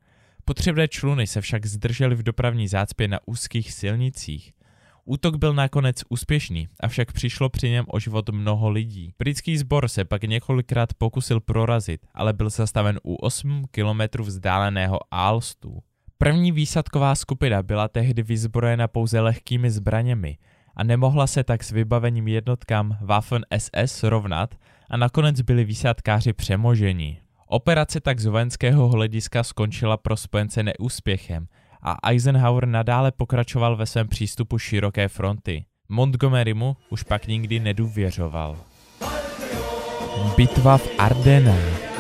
Potřebné 0.45 0.88
čluny 0.88 1.27
se 1.27 1.41
však 1.41 1.65
zdržely 1.65 2.15
v 2.15 2.23
dopravní 2.23 2.67
zácpě 2.67 3.07
na 3.07 3.19
úzkých 3.25 3.73
silnicích. 3.73 4.53
Útok 5.05 5.36
byl 5.36 5.53
nakonec 5.53 6.03
úspěšný, 6.10 6.67
avšak 6.79 7.12
přišlo 7.12 7.50
při 7.50 7.69
něm 7.69 7.86
o 7.88 8.00
život 8.00 8.29
mnoho 8.29 8.69
lidí. 8.69 9.13
Britský 9.19 9.57
sbor 9.57 9.88
se 9.88 10.05
pak 10.05 10.24
několikrát 10.24 10.93
pokusil 10.93 11.39
prorazit, 11.39 12.01
ale 12.13 12.33
byl 12.33 12.50
zastaven 12.50 13.00
u 13.03 13.15
8 13.15 13.65
kilometrů 13.72 14.24
vzdáleného 14.24 15.00
Alstu. 15.12 15.79
První 16.17 16.51
výsadková 16.51 17.15
skupina 17.15 17.63
byla 17.63 17.88
tehdy 17.88 18.24
vyzbrojena 18.24 18.88
pouze 18.88 19.19
lehkými 19.19 19.72
zbraněmi 19.72 20.38
a 20.75 20.83
nemohla 20.83 21.27
se 21.27 21.43
tak 21.43 21.63
s 21.63 21.72
vybavením 21.72 22.27
jednotkám 22.27 22.98
Waffen 23.01 23.45
SS 23.57 24.03
rovnat 24.03 24.55
a 24.89 24.98
nakonec 24.98 25.41
byli 25.41 25.63
výsadkáři 25.63 26.33
přemoženi. 26.33 27.19
Operace 27.48 28.00
tak 28.00 28.19
z 28.19 28.25
vojenského 28.25 28.89
hlediska 28.89 29.43
skončila 29.43 29.98
pro 29.98 30.17
spojence 30.17 30.63
neúspěchem 30.63 31.48
a 31.83 32.09
Eisenhower 32.09 32.67
nadále 32.67 33.11
pokračoval 33.11 33.75
ve 33.75 33.85
svém 33.85 34.07
přístupu 34.07 34.57
široké 34.57 35.07
fronty. 35.07 35.65
Montgomerymu 35.89 36.77
už 36.89 37.03
pak 37.03 37.27
nikdy 37.27 37.59
nedůvěřoval. 37.59 38.57
Bitva 40.37 40.77
v 40.77 40.87
Ardenách 40.97 41.93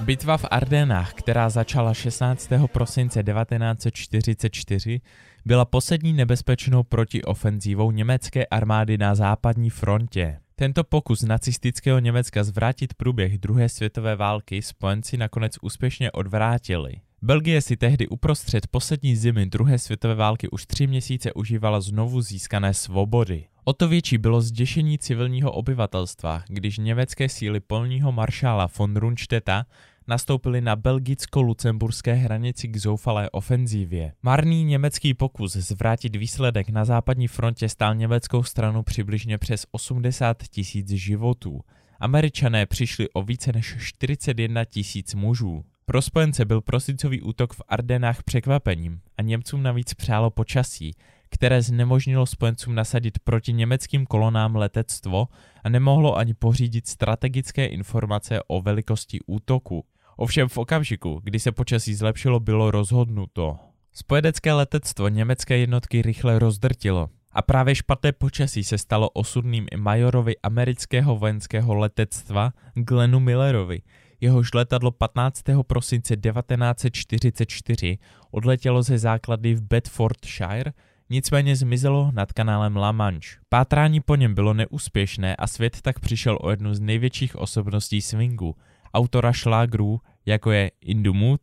Bitva 0.00 0.36
v 0.36 0.44
Ardenách, 0.50 1.12
která 1.12 1.50
začala 1.50 1.94
16. 1.94 2.50
prosince 2.72 3.22
1944, 3.22 5.00
byla 5.44 5.64
poslední 5.64 6.12
nebezpečnou 6.12 6.82
protiofenzívou 6.82 7.90
německé 7.90 8.46
armády 8.46 8.98
na 8.98 9.14
západní 9.14 9.70
frontě. 9.70 10.38
Tento 10.54 10.84
pokus 10.84 11.22
nacistického 11.22 11.98
Německa 11.98 12.44
zvrátit 12.44 12.94
průběh 12.94 13.38
druhé 13.38 13.68
světové 13.68 14.16
války 14.16 14.62
spojenci 14.62 15.16
nakonec 15.16 15.52
úspěšně 15.62 16.10
odvrátili. 16.10 16.94
Belgie 17.22 17.62
si 17.62 17.76
tehdy 17.76 18.08
uprostřed 18.08 18.66
poslední 18.66 19.16
zimy 19.16 19.46
druhé 19.46 19.78
světové 19.78 20.14
války 20.14 20.48
už 20.48 20.66
tři 20.66 20.86
měsíce 20.86 21.32
užívala 21.32 21.80
znovu 21.80 22.20
získané 22.20 22.74
svobody. 22.74 23.44
O 23.64 23.72
to 23.72 23.88
větší 23.88 24.18
bylo 24.18 24.40
zděšení 24.40 24.98
civilního 24.98 25.52
obyvatelstva, 25.52 26.42
když 26.48 26.78
německé 26.78 27.28
síly 27.28 27.60
polního 27.60 28.12
maršála 28.12 28.68
von 28.78 28.96
Rundstedta 28.96 29.66
nastoupili 30.08 30.60
na 30.60 30.76
belgicko-lucemburské 30.76 32.14
hranici 32.14 32.68
k 32.68 32.76
zoufalé 32.76 33.30
ofenzívě. 33.30 34.12
Marný 34.22 34.64
německý 34.64 35.14
pokus 35.14 35.52
zvrátit 35.52 36.16
výsledek 36.16 36.68
na 36.68 36.84
západní 36.84 37.28
frontě 37.28 37.68
stál 37.68 37.94
německou 37.94 38.42
stranu 38.42 38.82
přibližně 38.82 39.38
přes 39.38 39.66
80 39.70 40.42
tisíc 40.42 40.88
životů. 40.88 41.60
Američané 42.00 42.66
přišli 42.66 43.08
o 43.10 43.22
více 43.22 43.52
než 43.52 43.76
41 43.80 44.64
tisíc 44.64 45.14
mužů. 45.14 45.64
Pro 45.88 46.02
spojence 46.02 46.44
byl 46.44 46.60
prosincový 46.60 47.22
útok 47.22 47.52
v 47.52 47.62
Ardenách 47.68 48.22
překvapením 48.22 49.00
a 49.18 49.22
Němcům 49.22 49.62
navíc 49.62 49.94
přálo 49.94 50.30
počasí, 50.30 50.94
které 51.30 51.62
znemožnilo 51.62 52.26
spojencům 52.26 52.74
nasadit 52.74 53.18
proti 53.18 53.52
německým 53.52 54.06
kolonám 54.06 54.56
letectvo 54.56 55.28
a 55.64 55.68
nemohlo 55.68 56.16
ani 56.16 56.34
pořídit 56.34 56.88
strategické 56.88 57.66
informace 57.66 58.40
o 58.46 58.62
velikosti 58.62 59.18
útoku. 59.26 59.84
Ovšem 60.16 60.48
v 60.48 60.58
okamžiku, 60.58 61.20
kdy 61.24 61.40
se 61.40 61.52
počasí 61.52 61.94
zlepšilo, 61.94 62.40
bylo 62.40 62.70
rozhodnuto. 62.70 63.56
Spojenecké 63.92 64.52
letectvo 64.52 65.08
německé 65.08 65.58
jednotky 65.58 66.02
rychle 66.02 66.38
rozdrtilo 66.38 67.08
a 67.32 67.42
právě 67.42 67.74
špatné 67.74 68.12
počasí 68.12 68.64
se 68.64 68.78
stalo 68.78 69.10
osudným 69.10 69.66
i 69.72 69.76
majorovi 69.76 70.36
amerického 70.42 71.16
vojenského 71.16 71.74
letectva 71.74 72.52
Glenu 72.74 73.20
Millerovi, 73.20 73.82
jehož 74.20 74.54
letadlo 74.54 74.90
15. 74.90 75.42
prosince 75.62 76.16
1944 76.16 77.98
odletělo 78.30 78.82
ze 78.82 78.98
základy 78.98 79.54
v 79.54 79.62
Bedfordshire, 79.62 80.72
nicméně 81.10 81.56
zmizelo 81.56 82.10
nad 82.14 82.32
kanálem 82.32 82.76
La 82.76 82.92
Manche. 82.92 83.36
Pátrání 83.48 84.00
po 84.00 84.16
něm 84.16 84.34
bylo 84.34 84.54
neúspěšné 84.54 85.36
a 85.36 85.46
svět 85.46 85.80
tak 85.82 86.00
přišel 86.00 86.38
o 86.40 86.50
jednu 86.50 86.74
z 86.74 86.80
největších 86.80 87.36
osobností 87.36 88.02
swingu, 88.02 88.56
autora 88.94 89.32
šlágrů, 89.32 90.00
jako 90.26 90.50
je 90.50 90.70
In 90.80 91.02
the 91.02 91.10
Mood, 91.10 91.40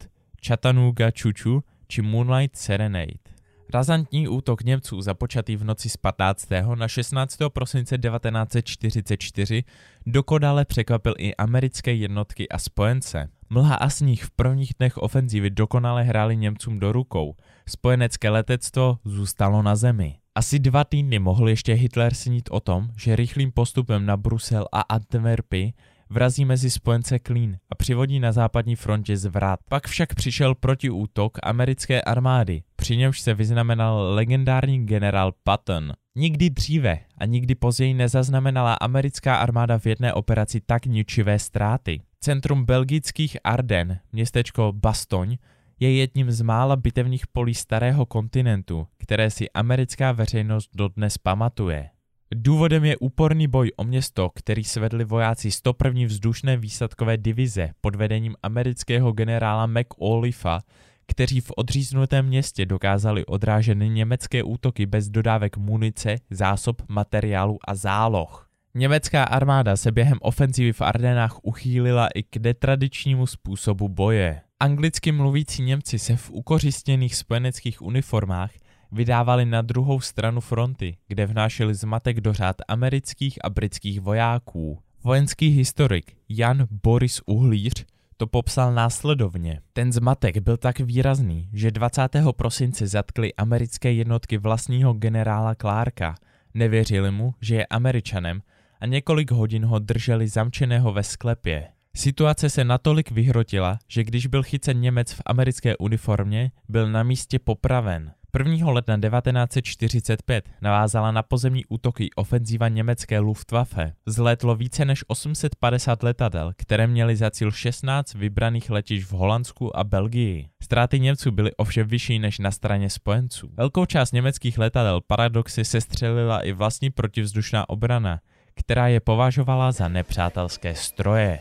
Chattanooga 0.47 1.11
Chuchu 1.21 1.63
či 1.87 2.01
Moonlight 2.01 2.55
Serenade. 2.55 3.34
Razantní 3.73 4.27
útok 4.27 4.63
Němců 4.63 5.01
započatý 5.01 5.55
v 5.55 5.63
noci 5.63 5.89
z 5.89 5.97
15. 5.97 6.47
na 6.75 6.87
16. 6.87 7.37
prosince 7.53 7.97
1944 7.97 9.63
dokonale 10.05 10.65
překvapil 10.65 11.13
i 11.17 11.35
americké 11.35 11.93
jednotky 11.93 12.49
a 12.49 12.57
spojence. 12.57 13.29
Mlha 13.49 13.75
a 13.75 13.89
sníh 13.89 14.23
v 14.23 14.31
prvních 14.31 14.71
dnech 14.79 14.97
ofenzívy 14.97 15.49
dokonale 15.49 16.03
hráli 16.03 16.37
Němcům 16.37 16.79
do 16.79 16.91
rukou. 16.91 17.35
Spojenecké 17.69 18.29
letectvo 18.29 18.97
zůstalo 19.05 19.61
na 19.61 19.75
zemi. 19.75 20.15
Asi 20.35 20.59
dva 20.59 20.83
týdny 20.83 21.19
mohl 21.19 21.49
ještě 21.49 21.73
Hitler 21.73 22.13
snít 22.13 22.49
o 22.51 22.59
tom, 22.59 22.89
že 22.97 23.15
rychlým 23.15 23.51
postupem 23.51 24.05
na 24.05 24.17
Brusel 24.17 24.65
a 24.71 24.81
Antwerpy 24.81 25.73
vrazí 26.09 26.45
mezi 26.45 26.69
spojence 26.69 27.19
Klín 27.19 27.57
a 27.69 27.75
přivodí 27.75 28.19
na 28.19 28.31
západní 28.31 28.75
frontě 28.75 29.17
zvrat. 29.17 29.59
Pak 29.69 29.87
však 29.87 30.15
přišel 30.15 30.55
protiútok 30.55 31.37
americké 31.43 32.01
armády, 32.01 32.63
při 32.75 32.97
němž 32.97 33.21
se 33.21 33.33
vyznamenal 33.33 34.13
legendární 34.13 34.85
generál 34.85 35.33
Patton. 35.43 35.93
Nikdy 36.15 36.49
dříve 36.49 36.99
a 37.17 37.25
nikdy 37.25 37.55
později 37.55 37.93
nezaznamenala 37.93 38.73
americká 38.73 39.35
armáda 39.35 39.77
v 39.79 39.85
jedné 39.85 40.13
operaci 40.13 40.61
tak 40.65 40.85
ničivé 40.85 41.39
ztráty. 41.39 42.01
Centrum 42.19 42.65
belgických 42.65 43.37
Arden, 43.43 43.99
městečko 44.11 44.73
Bastoň, 44.75 45.37
je 45.79 45.93
jedním 45.93 46.31
z 46.31 46.41
mála 46.41 46.75
bitevních 46.75 47.27
polí 47.27 47.53
starého 47.53 48.05
kontinentu, 48.05 48.87
které 48.97 49.29
si 49.29 49.49
americká 49.49 50.11
veřejnost 50.11 50.69
dodnes 50.75 51.17
pamatuje. 51.17 51.89
Důvodem 52.33 52.85
je 52.85 52.97
úporný 52.97 53.47
boj 53.47 53.71
o 53.77 53.83
město, 53.83 54.29
který 54.35 54.63
svedli 54.63 55.05
vojáci 55.05 55.51
101. 55.51 56.05
vzdušné 56.05 56.57
výsadkové 56.57 57.17
divize 57.17 57.69
pod 57.81 57.95
vedením 57.95 58.35
amerického 58.43 59.11
generála 59.11 59.65
McAulifa, 59.65 60.61
kteří 61.07 61.41
v 61.41 61.51
odříznutém 61.57 62.25
městě 62.25 62.65
dokázali 62.65 63.25
odrážet 63.25 63.75
německé 63.75 64.43
útoky 64.43 64.85
bez 64.85 65.09
dodávek 65.09 65.57
munice, 65.57 66.15
zásob, 66.29 66.81
materiálu 66.87 67.57
a 67.67 67.75
záloh. 67.75 68.49
Německá 68.75 69.23
armáda 69.23 69.77
se 69.77 69.91
během 69.91 70.17
ofenzivy 70.21 70.73
v 70.73 70.81
Ardenách 70.81 71.39
uchýlila 71.43 72.07
i 72.15 72.23
k 72.23 72.39
detradičnímu 72.39 73.27
způsobu 73.27 73.89
boje. 73.89 74.41
Anglicky 74.59 75.11
mluvící 75.11 75.63
Němci 75.63 75.99
se 75.99 76.15
v 76.15 76.31
ukořistěných 76.31 77.15
spojeneckých 77.15 77.81
uniformách 77.81 78.51
vydávali 78.91 79.45
na 79.45 79.61
druhou 79.61 79.99
stranu 79.99 80.41
fronty, 80.41 80.97
kde 81.07 81.25
vnášeli 81.25 81.75
zmatek 81.75 82.21
do 82.21 82.33
řád 82.33 82.55
amerických 82.67 83.39
a 83.45 83.49
britských 83.49 84.01
vojáků. 84.01 84.79
Vojenský 85.03 85.49
historik 85.49 86.17
Jan 86.29 86.67
Boris 86.83 87.21
Uhlíř 87.25 87.85
to 88.17 88.27
popsal 88.27 88.73
následovně. 88.73 89.61
Ten 89.73 89.91
zmatek 89.91 90.37
byl 90.37 90.57
tak 90.57 90.79
výrazný, 90.79 91.49
že 91.53 91.71
20. 91.71 92.01
prosince 92.37 92.87
zatkli 92.87 93.33
americké 93.33 93.93
jednotky 93.93 94.37
vlastního 94.37 94.93
generála 94.93 95.55
Clarka. 95.55 96.15
Nevěřili 96.53 97.11
mu, 97.11 97.33
že 97.41 97.55
je 97.55 97.65
američanem 97.65 98.41
a 98.79 98.85
několik 98.85 99.31
hodin 99.31 99.65
ho 99.65 99.79
drželi 99.79 100.27
zamčeného 100.27 100.93
ve 100.93 101.03
sklepě. 101.03 101.67
Situace 101.95 102.49
se 102.49 102.63
natolik 102.63 103.11
vyhrotila, 103.11 103.79
že 103.87 104.03
když 104.03 104.27
byl 104.27 104.43
chycen 104.43 104.81
Němec 104.81 105.13
v 105.13 105.21
americké 105.25 105.77
uniformě, 105.77 106.51
byl 106.69 106.91
na 106.91 107.03
místě 107.03 107.39
popraven. 107.39 108.11
1. 108.39 108.71
ledna 108.71 108.97
1945 108.97 110.49
navázala 110.61 111.11
na 111.11 111.23
pozemní 111.23 111.65
útoky 111.65 112.09
ofenzíva 112.15 112.67
německé 112.67 113.19
Luftwaffe. 113.19 113.93
Zlétlo 114.05 114.55
více 114.55 114.85
než 114.85 115.03
850 115.07 116.03
letadel, 116.03 116.51
které 116.57 116.87
měly 116.87 117.15
za 117.15 117.31
cíl 117.31 117.51
16 117.51 118.13
vybraných 118.13 118.69
letišť 118.69 119.07
v 119.07 119.11
Holandsku 119.11 119.77
a 119.77 119.83
Belgii. 119.83 120.47
Ztráty 120.63 120.99
Němců 120.99 121.31
byly 121.31 121.55
ovšem 121.55 121.87
vyšší 121.87 122.19
než 122.19 122.39
na 122.39 122.51
straně 122.51 122.89
spojenců. 122.89 123.49
Velkou 123.53 123.85
část 123.85 124.11
německých 124.11 124.57
letadel 124.57 125.01
paradoxy 125.07 125.65
sestřelila 125.65 126.39
i 126.41 126.51
vlastní 126.51 126.89
protivzdušná 126.89 127.69
obrana, 127.69 128.19
která 128.55 128.87
je 128.87 128.99
považovala 128.99 129.71
za 129.71 129.87
nepřátelské 129.87 130.75
stroje. 130.75 131.39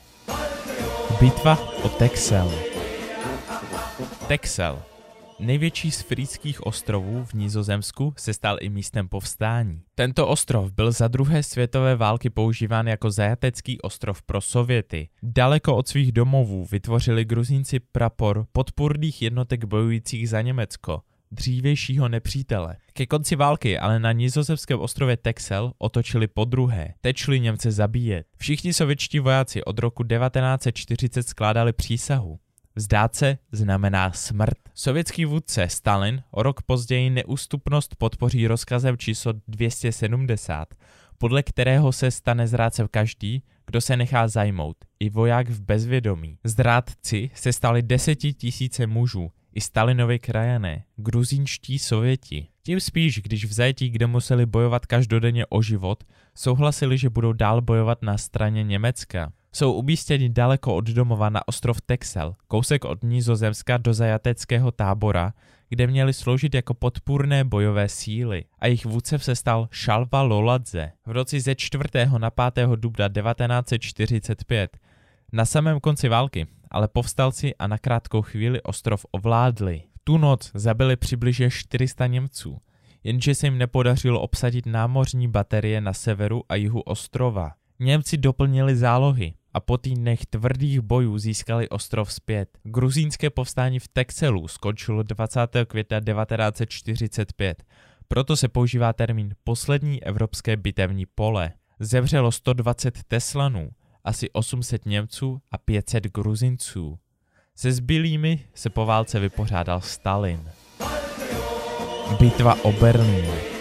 Bitva 1.21 1.59
o 1.83 1.89
Texel 1.89 2.53
Texel 4.29 4.94
Největší 5.41 5.91
z 5.91 6.03
frýských 6.03 6.67
ostrovů 6.67 7.25
v 7.25 7.35
Nizozemsku 7.35 8.15
se 8.17 8.35
stal 8.35 8.57
i 8.61 8.69
místem 8.69 9.09
povstání. 9.09 9.83
Tento 9.95 10.29
ostrov 10.29 10.73
byl 10.73 10.93
za 10.93 11.09
druhé 11.09 11.43
světové 11.43 11.97
války 11.97 12.31
používán 12.31 12.87
jako 12.87 13.11
zajatecký 13.11 13.81
ostrov 13.81 14.23
pro 14.23 14.41
Sověty. 14.41 15.09
Daleko 15.23 15.77
od 15.77 15.89
svých 15.89 16.13
domovů 16.13 16.67
vytvořili 16.73 17.25
gruzínci 17.25 17.81
prapor 17.81 18.47
podpůrných 18.53 19.23
jednotek 19.23 19.65
bojujících 19.65 20.29
za 20.29 20.43
Německo, 20.43 21.01
dřívějšího 21.31 22.09
nepřítele. 22.09 22.77
Ke 22.93 23.07
konci 23.07 23.37
války 23.37 23.79
ale 23.79 24.01
na 24.01 24.13
nizozemském 24.13 24.81
ostrově 24.81 25.17
Texel 25.17 25.73
otočili 25.79 26.27
po 26.27 26.45
druhé, 26.45 26.95
tečli 27.01 27.41
Němce 27.41 27.71
zabíjet. 27.71 28.27
Všichni 28.37 28.73
sovětští 28.73 29.19
vojáci 29.19 29.65
od 29.65 29.79
roku 29.79 30.05
1940 30.05 31.29
skládali 31.29 31.73
přísahu. 31.73 32.39
Vzdát 32.77 33.15
se 33.15 33.39
znamená 33.53 34.13
smrt. 34.13 34.59
Sovětský 34.75 35.25
vůdce 35.25 35.69
Stalin 35.69 36.23
o 36.31 36.43
rok 36.43 36.63
později 36.63 37.11
neústupnost 37.11 37.97
podpoří 37.97 38.47
rozkazem 38.47 38.99
číslo 38.99 39.33
270, 39.49 40.75
podle 41.19 41.43
kterého 41.43 41.93
se 41.93 42.11
stane 42.11 42.47
zrádcem 42.47 42.89
každý, 42.91 43.43
kdo 43.67 43.81
se 43.81 43.97
nechá 43.97 44.29
zajmout, 44.29 44.77
i 45.01 45.11
voják 45.11 45.49
v 45.49 45.61
bezvědomí. 45.61 46.39
Zrádci 46.45 47.31
se 47.35 47.53
stali 47.53 47.83
desetitisíce 47.83 48.87
mužů, 48.87 49.31
i 49.53 49.61
Stalinovi 49.61 50.19
krajané, 50.19 50.85
gruzínští 50.97 51.79
sověti. 51.79 52.49
Tím 52.63 52.81
spíš, 52.81 53.23
když 53.23 53.45
v 53.45 53.53
zajetí, 53.53 53.91
kde 53.91 54.07
museli 54.07 54.47
bojovat 54.47 54.87
každodenně 54.87 55.47
o 55.47 55.63
život, 55.63 56.05
souhlasili, 56.35 56.99
že 56.99 57.11
budou 57.11 57.33
dál 57.33 57.61
bojovat 57.61 58.03
na 58.03 58.19
straně 58.19 58.65
Německa. 58.65 59.33
Jsou 59.55 59.73
umístěni 59.73 60.29
daleko 60.29 60.75
od 60.75 60.85
domova 60.85 61.31
na 61.31 61.49
ostrov 61.49 61.81
Texel, 61.81 62.35
kousek 62.49 62.85
od 62.85 63.03
Nizozemska 63.03 63.77
do 63.77 63.95
zajateckého 63.95 64.71
tábora, 64.71 65.33
kde 65.69 65.87
měli 65.87 66.13
sloužit 66.13 66.55
jako 66.55 66.75
podpůrné 66.75 67.45
bojové 67.45 67.89
síly 67.89 68.45
a 68.59 68.67
jejich 68.67 68.87
vůdcev 68.87 69.25
se 69.25 69.37
stal 69.37 69.69
Šalva 69.71 70.23
Loladze. 70.23 70.93
V 71.07 71.11
roce 71.11 71.41
ze 71.41 71.55
4. 71.55 71.83
na 72.19 72.31
5. 72.31 72.69
dubna 72.77 73.09
1945 73.09 74.79
na 75.33 75.45
samém 75.45 75.81
konci 75.81 76.09
války 76.09 76.47
ale 76.75 76.89
povstalci 76.89 77.55
a 77.55 77.67
na 77.67 77.79
krátkou 77.79 78.23
chvíli 78.23 78.63
ostrov 78.63 79.07
ovládli. 79.11 79.83
Tu 80.05 80.19
noc 80.19 80.51
zabili 80.55 80.97
přibližně 80.97 81.51
400 81.51 82.07
Němců, 82.07 82.59
jenže 83.05 83.35
se 83.35 83.47
jim 83.47 83.59
nepodařilo 83.59 84.21
obsadit 84.21 84.67
námořní 84.67 85.29
baterie 85.29 85.81
na 85.81 85.93
severu 85.93 86.43
a 86.49 86.55
jihu 86.55 86.81
ostrova. 86.81 87.53
Němci 87.81 88.17
doplnili 88.17 88.77
zálohy 88.77 89.35
a 89.55 89.61
po 89.61 89.79
týdnech 89.79 90.27
tvrdých 90.27 90.81
bojů 90.81 91.19
získali 91.19 91.69
ostrov 91.69 92.13
zpět. 92.13 92.59
Gruzínské 92.63 93.31
povstání 93.31 93.79
v 93.79 93.89
Texelu 93.89 94.49
skončilo 94.49 95.03
20. 95.03 95.41
května 95.67 96.01
1945, 96.01 97.65
proto 98.09 98.37
se 98.37 98.49
používá 98.49 98.93
termín 98.93 99.35
poslední 99.45 100.05
evropské 100.05 100.57
bitevní 100.57 101.07
pole. 101.07 101.53
Zemřelo 101.81 102.33
120 102.33 102.99
Teslanů, 103.09 103.71
asi 104.05 104.31
800 104.31 104.87
Němců 104.87 105.41
a 105.51 105.59
500 105.59 106.05
Gruzinců. 106.05 106.99
Se 107.57 107.73
zbylými 107.73 108.41
se 108.55 108.71
po 108.71 108.87
válce 108.87 109.21
vypořádal 109.21 109.81
Stalin. 109.81 110.51
Bitva 112.19 112.65
o 112.65 112.73
Berlín 112.73 113.54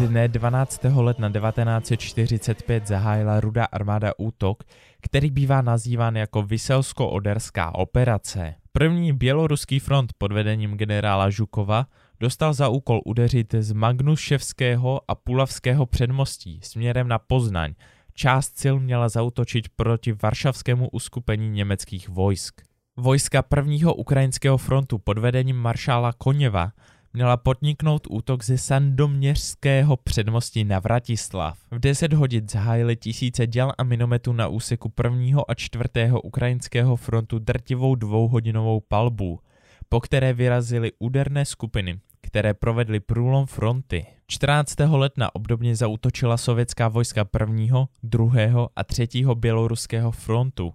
Dne 0.00 0.28
12. 0.28 0.80
ledna 0.94 1.30
1945 1.30 2.86
zahájila 2.86 3.40
Rudá 3.40 3.64
armáda 3.64 4.12
útok, 4.18 4.64
který 5.02 5.30
bývá 5.30 5.62
nazýván 5.62 6.16
jako 6.16 6.42
Vyselsko-Oderská 6.42 7.70
operace. 7.74 8.54
První 8.72 9.12
běloruský 9.12 9.78
front 9.78 10.12
pod 10.18 10.32
vedením 10.32 10.74
generála 10.74 11.30
Žukova 11.30 11.86
dostal 12.20 12.52
za 12.52 12.68
úkol 12.68 13.00
udeřit 13.04 13.54
z 13.58 13.72
Magnuševského 13.72 15.00
a 15.08 15.14
Pulavského 15.14 15.86
předmostí 15.86 16.60
směrem 16.62 17.08
na 17.08 17.18
Poznaň, 17.18 17.74
část 18.14 18.58
sil 18.60 18.74
měla 18.80 19.08
zautočit 19.08 19.68
proti 19.68 20.12
varšavskému 20.22 20.88
uskupení 20.88 21.50
německých 21.50 22.08
vojsk. 22.08 22.60
Vojska 22.96 23.42
prvního 23.42 23.94
ukrajinského 23.94 24.58
frontu 24.58 24.98
pod 24.98 25.18
vedením 25.18 25.56
maršála 25.56 26.12
Koněva 26.12 26.72
měla 27.16 27.36
podniknout 27.36 28.06
útok 28.10 28.44
ze 28.44 28.58
sandoměřského 28.58 29.96
předmostí 29.96 30.64
na 30.64 30.78
Vratislav. 30.78 31.58
V 31.70 31.78
10 31.78 32.12
hodin 32.12 32.48
zahájili 32.48 32.96
tisíce 32.96 33.46
děl 33.46 33.72
a 33.78 33.84
minometů 33.84 34.32
na 34.32 34.48
úseku 34.48 34.88
prvního 34.88 35.50
a 35.50 35.54
čtvrtého 35.54 36.20
ukrajinského 36.20 36.96
frontu 36.96 37.38
drtivou 37.38 37.94
dvouhodinovou 37.94 38.80
palbu, 38.80 39.40
po 39.88 40.00
které 40.00 40.32
vyrazily 40.32 40.92
úderné 40.98 41.44
skupiny, 41.44 42.00
které 42.20 42.54
provedly 42.54 43.00
průlom 43.00 43.46
fronty. 43.46 44.06
14. 44.26 44.74
ledna 44.90 45.34
obdobně 45.34 45.76
zautočila 45.76 46.36
sovětská 46.36 46.88
vojska 46.88 47.24
prvního, 47.24 47.88
druhého 48.02 48.68
a 48.76 48.84
třetího 48.84 49.34
běloruského 49.34 50.10
frontu 50.10 50.72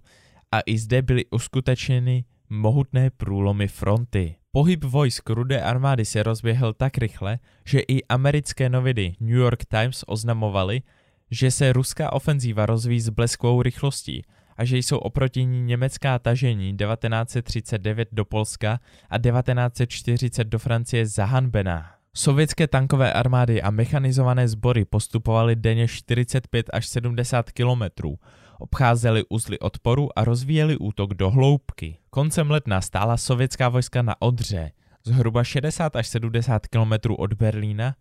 a 0.52 0.60
i 0.66 0.78
zde 0.78 1.02
byly 1.02 1.24
uskutečněny 1.30 2.24
mohutné 2.50 3.10
průlomy 3.10 3.68
fronty. 3.68 4.36
Pohyb 4.54 4.84
vojsk 4.84 5.30
rudé 5.30 5.62
armády 5.62 6.04
se 6.04 6.22
rozběhl 6.22 6.72
tak 6.72 6.98
rychle, 6.98 7.38
že 7.64 7.80
i 7.80 8.04
americké 8.04 8.68
noviny 8.68 9.16
New 9.20 9.36
York 9.36 9.64
Times 9.64 10.04
oznamovaly, 10.06 10.82
že 11.30 11.50
se 11.50 11.72
ruská 11.72 12.12
ofenzíva 12.12 12.66
rozvíjí 12.66 13.00
s 13.00 13.08
bleskovou 13.08 13.62
rychlostí 13.62 14.24
a 14.56 14.64
že 14.64 14.78
jsou 14.78 14.98
oproti 14.98 15.44
ní 15.44 15.62
německá 15.62 16.18
tažení 16.18 16.76
1939 16.76 18.08
do 18.12 18.24
Polska 18.24 18.80
a 19.10 19.18
1940 19.18 20.44
do 20.44 20.58
Francie 20.58 21.06
zahanbená. 21.06 21.90
Sovětské 22.14 22.66
tankové 22.66 23.12
armády 23.12 23.62
a 23.62 23.70
mechanizované 23.70 24.48
sbory 24.48 24.84
postupovaly 24.84 25.56
denně 25.56 25.88
45 25.88 26.70
až 26.72 26.86
70 26.86 27.50
kilometrů, 27.50 28.18
obcházeli 28.62 29.24
uzly 29.28 29.58
odporu 29.58 30.18
a 30.18 30.24
rozvíjeli 30.24 30.76
útok 30.76 31.14
do 31.14 31.30
hloubky. 31.30 31.98
Koncem 32.10 32.50
ledna 32.50 32.80
stála 32.80 33.16
sovětská 33.16 33.68
vojska 33.68 34.02
na 34.02 34.22
Odře, 34.22 34.70
zhruba 35.04 35.44
60 35.44 35.96
až 35.96 36.08
70 36.08 36.66
kilometrů 36.66 37.14
od 37.16 37.32
Berlína 37.32 37.94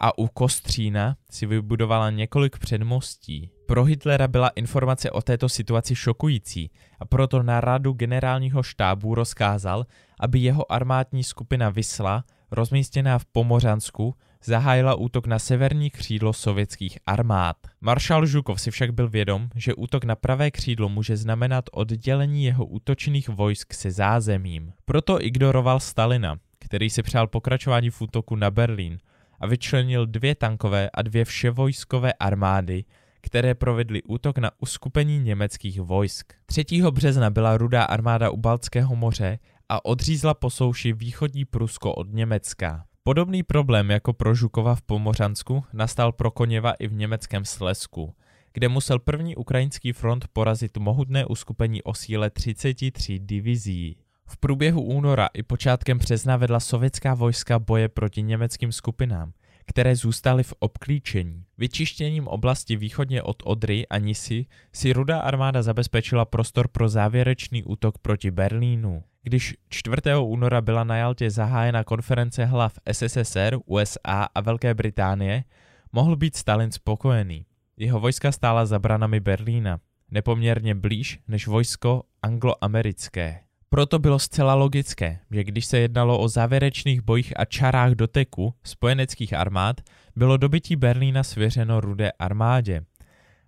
a 0.00 0.18
u 0.18 0.26
Kostřína 0.26 1.16
si 1.30 1.46
vybudovala 1.46 2.10
několik 2.10 2.58
předmostí. 2.58 3.50
Pro 3.66 3.84
Hitlera 3.84 4.28
byla 4.28 4.48
informace 4.48 5.10
o 5.10 5.22
této 5.22 5.48
situaci 5.48 5.94
šokující 5.94 6.70
a 7.00 7.04
proto 7.04 7.42
na 7.42 7.60
radu 7.60 7.92
generálního 7.92 8.62
štábu 8.62 9.14
rozkázal, 9.14 9.86
aby 10.20 10.38
jeho 10.38 10.72
armádní 10.72 11.24
skupina 11.24 11.70
Vysla, 11.70 12.24
rozmístěná 12.50 13.18
v 13.18 13.24
Pomořansku, 13.24 14.14
zahájila 14.44 14.94
útok 14.94 15.26
na 15.26 15.38
severní 15.38 15.90
křídlo 15.90 16.32
sovětských 16.32 16.98
armád. 17.06 17.56
Maršál 17.80 18.26
Žukov 18.26 18.60
si 18.60 18.70
však 18.70 18.90
byl 18.90 19.08
vědom, 19.08 19.48
že 19.54 19.74
útok 19.74 20.04
na 20.04 20.16
pravé 20.16 20.50
křídlo 20.50 20.88
může 20.88 21.16
znamenat 21.16 21.64
oddělení 21.72 22.44
jeho 22.44 22.66
útočných 22.66 23.28
vojsk 23.28 23.74
se 23.74 23.90
zázemím. 23.90 24.72
Proto 24.84 25.24
ignoroval 25.24 25.80
Stalina, 25.80 26.38
který 26.58 26.90
si 26.90 27.02
přál 27.02 27.26
pokračování 27.26 27.90
v 27.90 28.00
útoku 28.00 28.36
na 28.36 28.50
Berlín 28.50 28.98
a 29.40 29.46
vyčlenil 29.46 30.06
dvě 30.06 30.34
tankové 30.34 30.90
a 30.94 31.02
dvě 31.02 31.24
vševojskové 31.24 32.12
armády, 32.12 32.84
které 33.20 33.54
provedly 33.54 34.02
útok 34.02 34.38
na 34.38 34.50
uskupení 34.58 35.18
německých 35.18 35.80
vojsk. 35.80 36.32
3. 36.46 36.64
března 36.90 37.30
byla 37.30 37.56
rudá 37.56 37.84
armáda 37.84 38.30
u 38.30 38.36
Baltského 38.36 38.96
moře 38.96 39.38
a 39.68 39.84
odřízla 39.84 40.34
po 40.34 40.50
souši 40.50 40.92
východní 40.92 41.44
Prusko 41.44 41.94
od 41.94 42.12
Německa. 42.12 42.87
Podobný 43.08 43.42
problém 43.42 43.90
jako 43.90 44.12
pro 44.12 44.34
Žukova 44.34 44.74
v 44.74 44.82
Pomořansku 44.82 45.64
nastal 45.72 46.12
pro 46.12 46.30
Koněva 46.30 46.72
i 46.72 46.88
v 46.88 46.92
německém 46.92 47.44
Slesku, 47.44 48.14
kde 48.52 48.68
musel 48.68 48.98
první 48.98 49.36
ukrajinský 49.36 49.92
front 49.92 50.28
porazit 50.32 50.76
mohutné 50.78 51.26
uskupení 51.26 51.82
o 51.82 51.94
síle 51.94 52.30
33 52.30 53.18
divizí. 53.18 53.96
V 54.26 54.36
průběhu 54.36 54.82
února 54.82 55.28
i 55.34 55.42
počátkem 55.42 55.98
března 55.98 56.36
vedla 56.36 56.60
sovětská 56.60 57.14
vojska 57.14 57.58
boje 57.58 57.88
proti 57.88 58.22
německým 58.22 58.72
skupinám, 58.72 59.32
které 59.68 59.96
zůstaly 59.96 60.42
v 60.42 60.54
obklíčení. 60.58 61.44
Vyčištěním 61.58 62.28
oblasti 62.28 62.76
východně 62.76 63.22
od 63.22 63.42
Odry 63.44 63.86
a 63.88 63.98
Nisy 63.98 64.46
si 64.72 64.92
rudá 64.92 65.20
armáda 65.20 65.62
zabezpečila 65.62 66.24
prostor 66.24 66.68
pro 66.68 66.88
závěrečný 66.88 67.64
útok 67.64 67.98
proti 67.98 68.30
Berlínu. 68.30 69.04
Když 69.22 69.56
4. 69.68 69.96
února 70.20 70.60
byla 70.60 70.84
na 70.84 70.96
Jaltě 70.96 71.30
zahájena 71.30 71.84
konference 71.84 72.44
hlav 72.44 72.78
SSSR, 72.92 73.58
USA 73.66 74.28
a 74.34 74.40
Velké 74.40 74.74
Británie, 74.74 75.44
mohl 75.92 76.16
být 76.16 76.36
Stalin 76.36 76.72
spokojený. 76.72 77.46
Jeho 77.76 78.00
vojska 78.00 78.32
stála 78.32 78.66
za 78.66 78.78
branami 78.78 79.20
Berlína, 79.20 79.80
nepoměrně 80.10 80.74
blíž 80.74 81.20
než 81.28 81.46
vojsko 81.46 82.02
angloamerické. 82.22 83.40
Proto 83.70 83.98
bylo 83.98 84.18
zcela 84.18 84.54
logické, 84.54 85.18
že 85.30 85.44
když 85.44 85.66
se 85.66 85.78
jednalo 85.78 86.18
o 86.18 86.28
závěrečných 86.28 87.00
bojích 87.00 87.32
a 87.40 87.44
čarách 87.44 87.92
doteku 87.92 88.54
spojeneckých 88.64 89.34
armád, 89.34 89.80
bylo 90.16 90.36
dobytí 90.36 90.76
Berlína 90.76 91.22
svěřeno 91.22 91.80
rudé 91.80 92.12
armádě. 92.18 92.82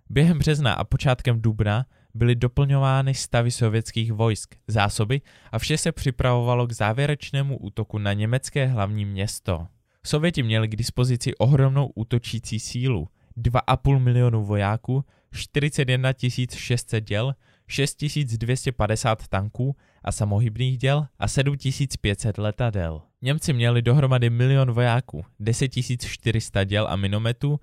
Během 0.09 0.39
března 0.39 0.73
a 0.73 0.83
počátkem 0.83 1.41
dubna 1.41 1.85
byly 2.13 2.35
doplňovány 2.35 3.13
stavy 3.13 3.51
sovětských 3.51 4.13
vojsk, 4.13 4.55
zásoby 4.67 5.21
a 5.51 5.59
vše 5.59 5.77
se 5.77 5.91
připravovalo 5.91 6.67
k 6.67 6.71
závěrečnému 6.71 7.57
útoku 7.57 7.97
na 7.97 8.13
německé 8.13 8.67
hlavní 8.67 9.05
město. 9.05 9.67
Sověti 10.05 10.43
měli 10.43 10.67
k 10.67 10.75
dispozici 10.75 11.35
ohromnou 11.35 11.91
útočící 11.95 12.59
sílu, 12.59 13.07
2,5 13.37 13.99
milionu 13.99 14.43
vojáků, 14.43 15.05
41 15.31 16.13
600 16.55 17.03
děl, 17.03 17.35
6250 17.71 19.27
tanků 19.27 19.75
a 20.03 20.11
samohybných 20.11 20.77
děl 20.77 21.05
a 21.19 21.27
7500 21.27 22.37
letadel. 22.37 23.01
Němci 23.21 23.53
měli 23.53 23.81
dohromady 23.81 24.29
milion 24.29 24.71
vojáků, 24.71 25.25
10 25.39 25.71
400 26.07 26.63
děl 26.63 26.87
a 26.89 26.95
minometů, 26.95 27.59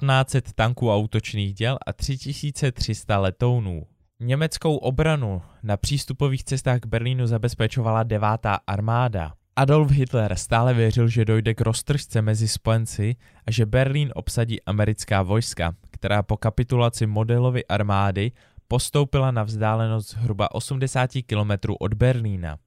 1500 0.00 0.52
tanků 0.52 0.90
a 0.90 0.96
útočných 0.96 1.54
děl 1.54 1.78
a 1.86 1.92
3300 1.92 3.18
letounů. 3.18 3.86
Německou 4.20 4.76
obranu 4.76 5.42
na 5.62 5.76
přístupových 5.76 6.44
cestách 6.44 6.80
k 6.80 6.86
Berlínu 6.86 7.26
zabezpečovala 7.26 8.02
devátá 8.02 8.58
armáda. 8.66 9.32
Adolf 9.56 9.90
Hitler 9.90 10.36
stále 10.36 10.74
věřil, 10.74 11.08
že 11.08 11.24
dojde 11.24 11.54
k 11.54 11.60
roztržce 11.60 12.22
mezi 12.22 12.48
spojenci 12.48 13.16
a 13.46 13.50
že 13.50 13.66
Berlín 13.66 14.12
obsadí 14.14 14.62
americká 14.62 15.22
vojska, 15.22 15.74
která 15.90 16.22
po 16.22 16.36
kapitulaci 16.36 17.06
modelovy 17.06 17.66
armády 17.66 18.32
postoupila 18.68 19.30
na 19.30 19.42
vzdálenost 19.42 20.10
zhruba 20.10 20.54
80 20.54 21.10
km 21.26 21.72
od 21.80 21.94
Berlína. 21.94 22.58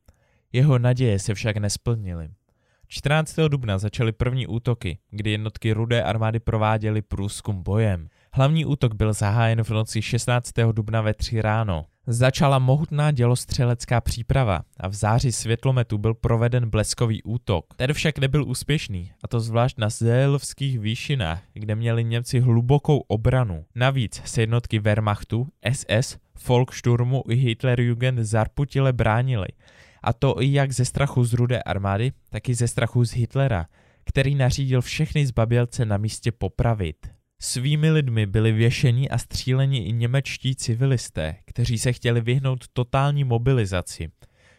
Jeho 0.54 0.80
naděje 0.80 1.20
se 1.20 1.34
však 1.34 1.58
nesplnily. 1.58 2.30
14. 2.88 3.36
dubna 3.48 3.78
začaly 3.78 4.12
první 4.12 4.48
útoky, 4.48 4.98
kdy 5.12 5.32
jednotky 5.32 5.74
Rudé 5.74 6.04
armády 6.04 6.40
prováděly 6.40 7.02
průzkum 7.02 7.64
bojem. 7.64 8.08
Hlavní 8.34 8.66
útok 8.66 8.94
byl 8.94 9.14
zahájen 9.14 9.64
v 9.64 9.70
noci 9.70 10.02
16. 10.02 10.52
dubna 10.72 11.02
ve 11.02 11.14
3 11.14 11.42
ráno. 11.42 11.86
Začala 12.12 12.60
mohutná 12.60 13.12
dělostřelecká 13.12 14.02
příprava 14.02 14.62
a 14.80 14.88
v 14.88 14.93
září 14.93 15.32
světlometu 15.32 15.98
byl 15.98 16.13
proveden 16.13 16.69
bleskový 16.69 17.24
útok. 17.24 17.65
Ten 17.76 17.93
však 17.93 18.17
nebyl 18.17 18.50
úspěšný, 18.50 19.12
a 19.24 19.28
to 19.28 19.39
zvlášť 19.39 19.78
na 19.78 19.89
Zélovských 19.89 20.80
výšinách, 20.80 21.41
kde 21.54 21.76
měli 21.76 22.04
Němci 22.04 22.39
hlubokou 22.39 22.98
obranu. 22.98 23.65
Navíc 23.76 24.22
se 24.26 24.41
jednotky 24.41 24.80
Wehrmachtu, 24.80 25.48
SS, 25.72 26.17
Volkssturmu 26.48 27.24
i 27.30 27.36
Hitlerjugend 27.36 28.19
zarputile 28.19 28.93
bránili, 28.93 29.48
a 30.04 30.13
to 30.13 30.41
i 30.41 30.54
jak 30.54 30.72
ze 30.72 30.86
strachu 30.86 31.24
z 31.24 31.34
rudé 31.34 31.62
armády, 31.62 32.12
tak 32.30 32.50
i 32.50 32.56
ze 32.56 32.67
strachu 32.67 33.06
z 33.06 33.12
Hitlera, 33.12 33.65
který 34.06 34.36
nařídil 34.36 34.82
všechny 34.82 35.28
zbabělce 35.28 35.86
na 35.86 35.98
místě 35.98 36.32
popravit. 36.32 37.19
Svými 37.41 37.91
lidmi 37.91 38.25
byli 38.25 38.52
věšeni 38.52 39.10
a 39.10 39.17
stříleni 39.17 39.78
i 39.78 39.91
němečtí 39.91 40.56
civilisté, 40.56 41.36
kteří 41.45 41.78
se 41.78 41.93
chtěli 41.93 42.21
vyhnout 42.21 42.65
totální 42.73 43.23
mobilizaci, 43.23 44.12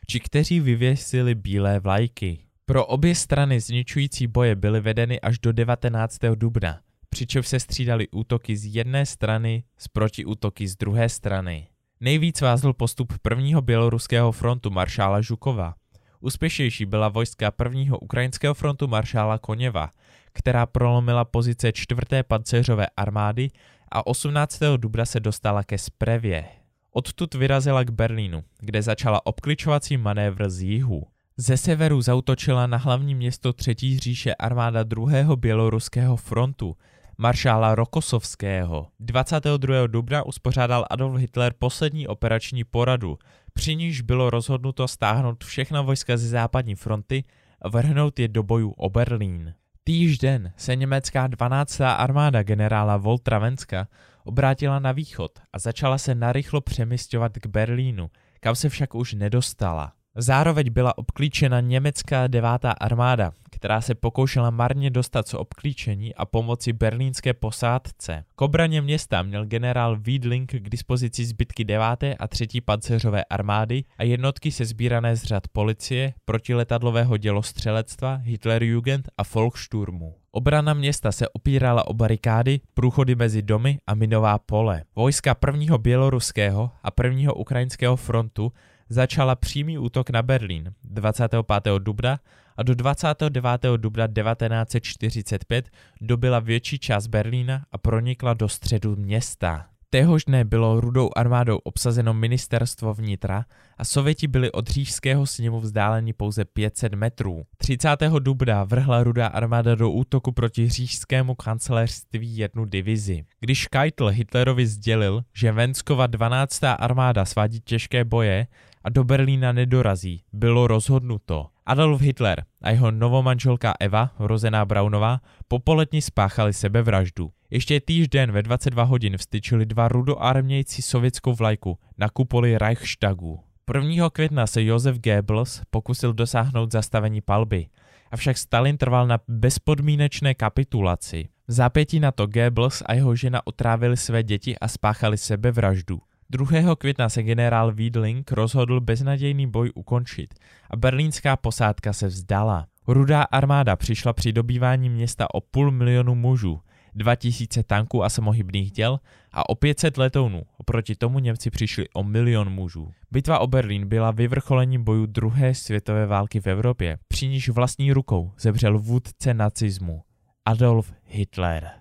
či 0.06 0.20
kteří 0.20 0.60
vyvěsili 0.60 1.34
bílé 1.34 1.80
vlajky. 1.80 2.38
Pro 2.66 2.86
obě 2.86 3.14
strany 3.14 3.60
zničující 3.60 4.26
boje 4.26 4.56
byly 4.56 4.80
vedeny 4.80 5.20
až 5.20 5.38
do 5.38 5.52
19. 5.52 6.18
dubna, 6.34 6.80
přičemž 7.08 7.48
se 7.48 7.60
střídali 7.60 8.08
útoky 8.08 8.56
z 8.56 8.74
jedné 8.74 9.06
strany 9.06 9.64
s 9.78 9.88
protiútoky 9.88 10.68
z 10.68 10.76
druhé 10.76 11.08
strany. 11.08 11.66
Nejvíc 12.00 12.40
vázl 12.40 12.72
postup 12.72 13.12
prvního 13.22 13.62
běloruského 13.62 14.32
frontu 14.32 14.70
maršála 14.70 15.20
Žukova. 15.20 15.74
Úspěšnější 16.20 16.84
byla 16.86 17.08
vojska 17.08 17.50
prvního 17.50 17.98
ukrajinského 17.98 18.54
frontu 18.54 18.88
maršála 18.88 19.38
Koněva, 19.38 19.90
která 20.32 20.66
prolomila 20.66 21.24
pozice 21.24 21.72
4. 21.72 22.00
pancéřové 22.28 22.86
armády 22.96 23.50
a 23.92 24.06
18. 24.06 24.60
dubna 24.76 25.04
se 25.04 25.20
dostala 25.20 25.64
ke 25.64 25.78
Sprevě. 25.78 26.44
Odtud 26.92 27.34
vyrazila 27.34 27.84
k 27.84 27.90
Berlínu, 27.90 28.42
kde 28.60 28.82
začala 28.82 29.26
obkličovací 29.26 29.96
manévr 29.96 30.50
z 30.50 30.62
jihu. 30.62 31.02
Ze 31.36 31.56
severu 31.56 32.02
zautočila 32.02 32.66
na 32.66 32.76
hlavní 32.76 33.14
město 33.14 33.52
Třetí 33.52 33.98
říše 33.98 34.34
armáda 34.34 34.82
druhého 34.82 35.36
běloruského 35.36 36.16
frontu, 36.16 36.76
maršála 37.18 37.74
Rokosovského. 37.74 38.86
22. 39.00 39.86
dubna 39.86 40.26
uspořádal 40.26 40.86
Adolf 40.90 41.20
Hitler 41.20 41.52
poslední 41.58 42.08
operační 42.08 42.64
poradu, 42.64 43.18
při 43.52 43.76
níž 43.76 44.00
bylo 44.00 44.30
rozhodnuto 44.30 44.88
stáhnout 44.88 45.44
všechna 45.44 45.82
vojska 45.82 46.16
ze 46.16 46.28
západní 46.28 46.74
fronty 46.74 47.24
a 47.62 47.68
vrhnout 47.68 48.18
je 48.18 48.28
do 48.28 48.42
bojů 48.42 48.70
o 48.70 48.90
Berlín. 48.90 49.54
Týž 49.84 50.18
den 50.18 50.52
se 50.56 50.76
německá 50.76 51.26
12. 51.26 51.80
armáda 51.80 52.42
generála 52.42 52.96
Voltra 52.96 53.38
Venska 53.38 53.88
obrátila 54.24 54.78
na 54.78 54.92
východ 54.92 55.32
a 55.52 55.58
začala 55.58 55.98
se 55.98 56.14
narychlo 56.14 56.60
přemysťovat 56.60 57.32
k 57.38 57.46
Berlínu, 57.46 58.10
kam 58.40 58.54
se 58.56 58.68
však 58.68 58.94
už 58.94 59.14
nedostala. 59.14 59.92
Zároveň 60.16 60.72
byla 60.72 60.98
obklíčena 60.98 61.60
německá 61.60 62.26
devátá 62.26 62.70
armáda, 62.70 63.32
která 63.50 63.80
se 63.80 63.94
pokoušela 63.94 64.50
marně 64.50 64.90
dostat 64.90 65.28
z 65.28 65.34
obklíčení 65.34 66.14
a 66.14 66.26
pomoci 66.26 66.72
berlínské 66.72 67.34
posádce. 67.34 68.24
K 68.36 68.42
obraně 68.42 68.82
města 68.82 69.22
měl 69.22 69.46
generál 69.46 69.96
Wiedling 69.96 70.52
k 70.52 70.68
dispozici 70.70 71.24
zbytky 71.24 71.64
9. 71.64 71.86
a 72.18 72.28
3. 72.28 72.46
panceřové 72.64 73.24
armády 73.24 73.84
a 73.98 74.04
jednotky 74.04 74.52
se 74.52 74.64
sbírané 74.64 75.16
z 75.16 75.24
řad 75.24 75.48
policie, 75.48 76.14
protiletadlového 76.24 77.16
dělostřelectva, 77.16 78.14
Hitlerjugend 78.14 79.08
a 79.18 79.22
Volkssturmu. 79.34 80.14
Obrana 80.32 80.74
města 80.74 81.12
se 81.12 81.28
opírala 81.28 81.86
o 81.86 81.94
barikády, 81.94 82.60
průchody 82.74 83.14
mezi 83.14 83.42
domy 83.42 83.78
a 83.86 83.94
minová 83.94 84.38
pole. 84.38 84.82
Vojska 84.96 85.34
prvního 85.34 85.78
běloruského 85.78 86.70
a 86.82 86.90
prvního 86.90 87.34
ukrajinského 87.34 87.96
frontu 87.96 88.52
začala 88.90 89.34
přímý 89.34 89.78
útok 89.78 90.10
na 90.10 90.22
Berlín 90.22 90.72
25. 90.84 91.78
dubna 91.78 92.20
a 92.56 92.62
do 92.62 92.74
29. 92.74 93.46
dubna 93.76 94.06
1945 94.06 95.70
dobila 96.00 96.38
větší 96.40 96.78
část 96.78 97.06
Berlína 97.06 97.64
a 97.72 97.78
pronikla 97.78 98.34
do 98.34 98.48
středu 98.48 98.96
města. 98.96 99.66
Téhož 99.92 100.24
dne 100.24 100.44
bylo 100.44 100.80
rudou 100.80 101.10
armádou 101.16 101.56
obsazeno 101.56 102.14
ministerstvo 102.14 102.94
vnitra 102.94 103.44
a 103.78 103.84
Sověti 103.84 104.28
byli 104.28 104.52
od 104.52 104.68
říšského 104.68 105.26
sněmu 105.26 105.60
vzdáleni 105.60 106.12
pouze 106.12 106.44
500 106.44 106.94
metrů. 106.94 107.42
30. 107.56 107.88
dubna 108.18 108.64
vrhla 108.64 109.02
rudá 109.02 109.26
armáda 109.26 109.74
do 109.74 109.90
útoku 109.90 110.32
proti 110.32 110.68
říšskému 110.68 111.34
kancelářství 111.34 112.36
jednu 112.36 112.64
divizi. 112.64 113.24
Když 113.40 113.66
Keitel 113.66 114.08
Hitlerovi 114.08 114.66
sdělil, 114.66 115.22
že 115.34 115.52
Venskova 115.52 116.06
12. 116.06 116.64
armáda 116.64 117.24
svádí 117.24 117.60
těžké 117.60 118.04
boje 118.04 118.46
a 118.84 118.88
do 118.88 119.04
Berlína 119.04 119.52
nedorazí. 119.52 120.22
Bylo 120.32 120.66
rozhodnuto. 120.66 121.46
Adolf 121.66 122.00
Hitler 122.00 122.44
a 122.62 122.70
jeho 122.70 122.90
novomanželka 122.90 123.74
Eva, 123.80 124.10
rozená 124.18 124.64
Braunová, 124.64 125.20
popoletní 125.48 126.02
spáchali 126.02 126.52
sebevraždu. 126.52 127.30
Ještě 127.50 127.80
týžden 127.80 128.32
ve 128.32 128.42
22 128.42 128.82
hodin 128.82 129.16
vstyčili 129.16 129.66
dva 129.66 129.88
rudoarmějci 129.88 130.82
sovětskou 130.82 131.34
vlajku 131.34 131.78
na 131.98 132.08
kupoli 132.08 132.58
Reichstagu. 132.58 133.40
1. 133.74 134.10
května 134.10 134.46
se 134.46 134.64
Josef 134.64 134.98
Goebbels 134.98 135.62
pokusil 135.70 136.12
dosáhnout 136.12 136.72
zastavení 136.72 137.20
palby, 137.20 137.66
avšak 138.10 138.38
Stalin 138.38 138.78
trval 138.78 139.06
na 139.06 139.18
bezpodmínečné 139.28 140.34
kapitulaci. 140.34 141.28
V 141.48 141.52
zápětí 141.52 142.00
na 142.00 142.12
to 142.12 142.26
Goebbels 142.26 142.82
a 142.86 142.94
jeho 142.94 143.16
žena 143.16 143.46
otrávili 143.46 143.96
své 143.96 144.22
děti 144.22 144.58
a 144.58 144.68
spáchali 144.68 145.18
sebevraždu. 145.18 146.00
2. 146.32 146.76
května 146.76 147.08
se 147.08 147.22
generál 147.22 147.72
Wiedling 147.72 148.32
rozhodl 148.32 148.80
beznadějný 148.80 149.46
boj 149.46 149.70
ukončit 149.74 150.34
a 150.70 150.76
berlínská 150.76 151.36
posádka 151.36 151.92
se 151.92 152.06
vzdala. 152.06 152.66
Rudá 152.88 153.22
armáda 153.22 153.76
přišla 153.76 154.12
při 154.12 154.32
dobývání 154.32 154.88
města 154.88 155.34
o 155.34 155.40
půl 155.40 155.70
milionu 155.70 156.14
mužů, 156.14 156.60
2000 156.94 157.62
tanků 157.62 158.04
a 158.04 158.08
samohybných 158.08 158.70
děl 158.72 159.00
a 159.32 159.48
o 159.48 159.54
500 159.54 159.96
letounů. 159.98 160.42
Oproti 160.58 160.94
tomu 160.94 161.18
Němci 161.18 161.50
přišli 161.50 161.88
o 161.94 162.02
milion 162.02 162.50
mužů. 162.50 162.90
Bitva 163.10 163.38
o 163.38 163.46
Berlín 163.46 163.88
byla 163.88 164.10
vyvrcholením 164.10 164.84
bojů 164.84 165.06
druhé 165.06 165.54
světové 165.54 166.06
války 166.06 166.40
v 166.40 166.46
Evropě, 166.46 166.98
při 167.08 167.28
níž 167.28 167.48
vlastní 167.48 167.92
rukou 167.92 168.32
zemřel 168.38 168.78
vůdce 168.78 169.34
nacismu 169.34 170.02
Adolf 170.44 170.92
Hitler. 171.04 171.79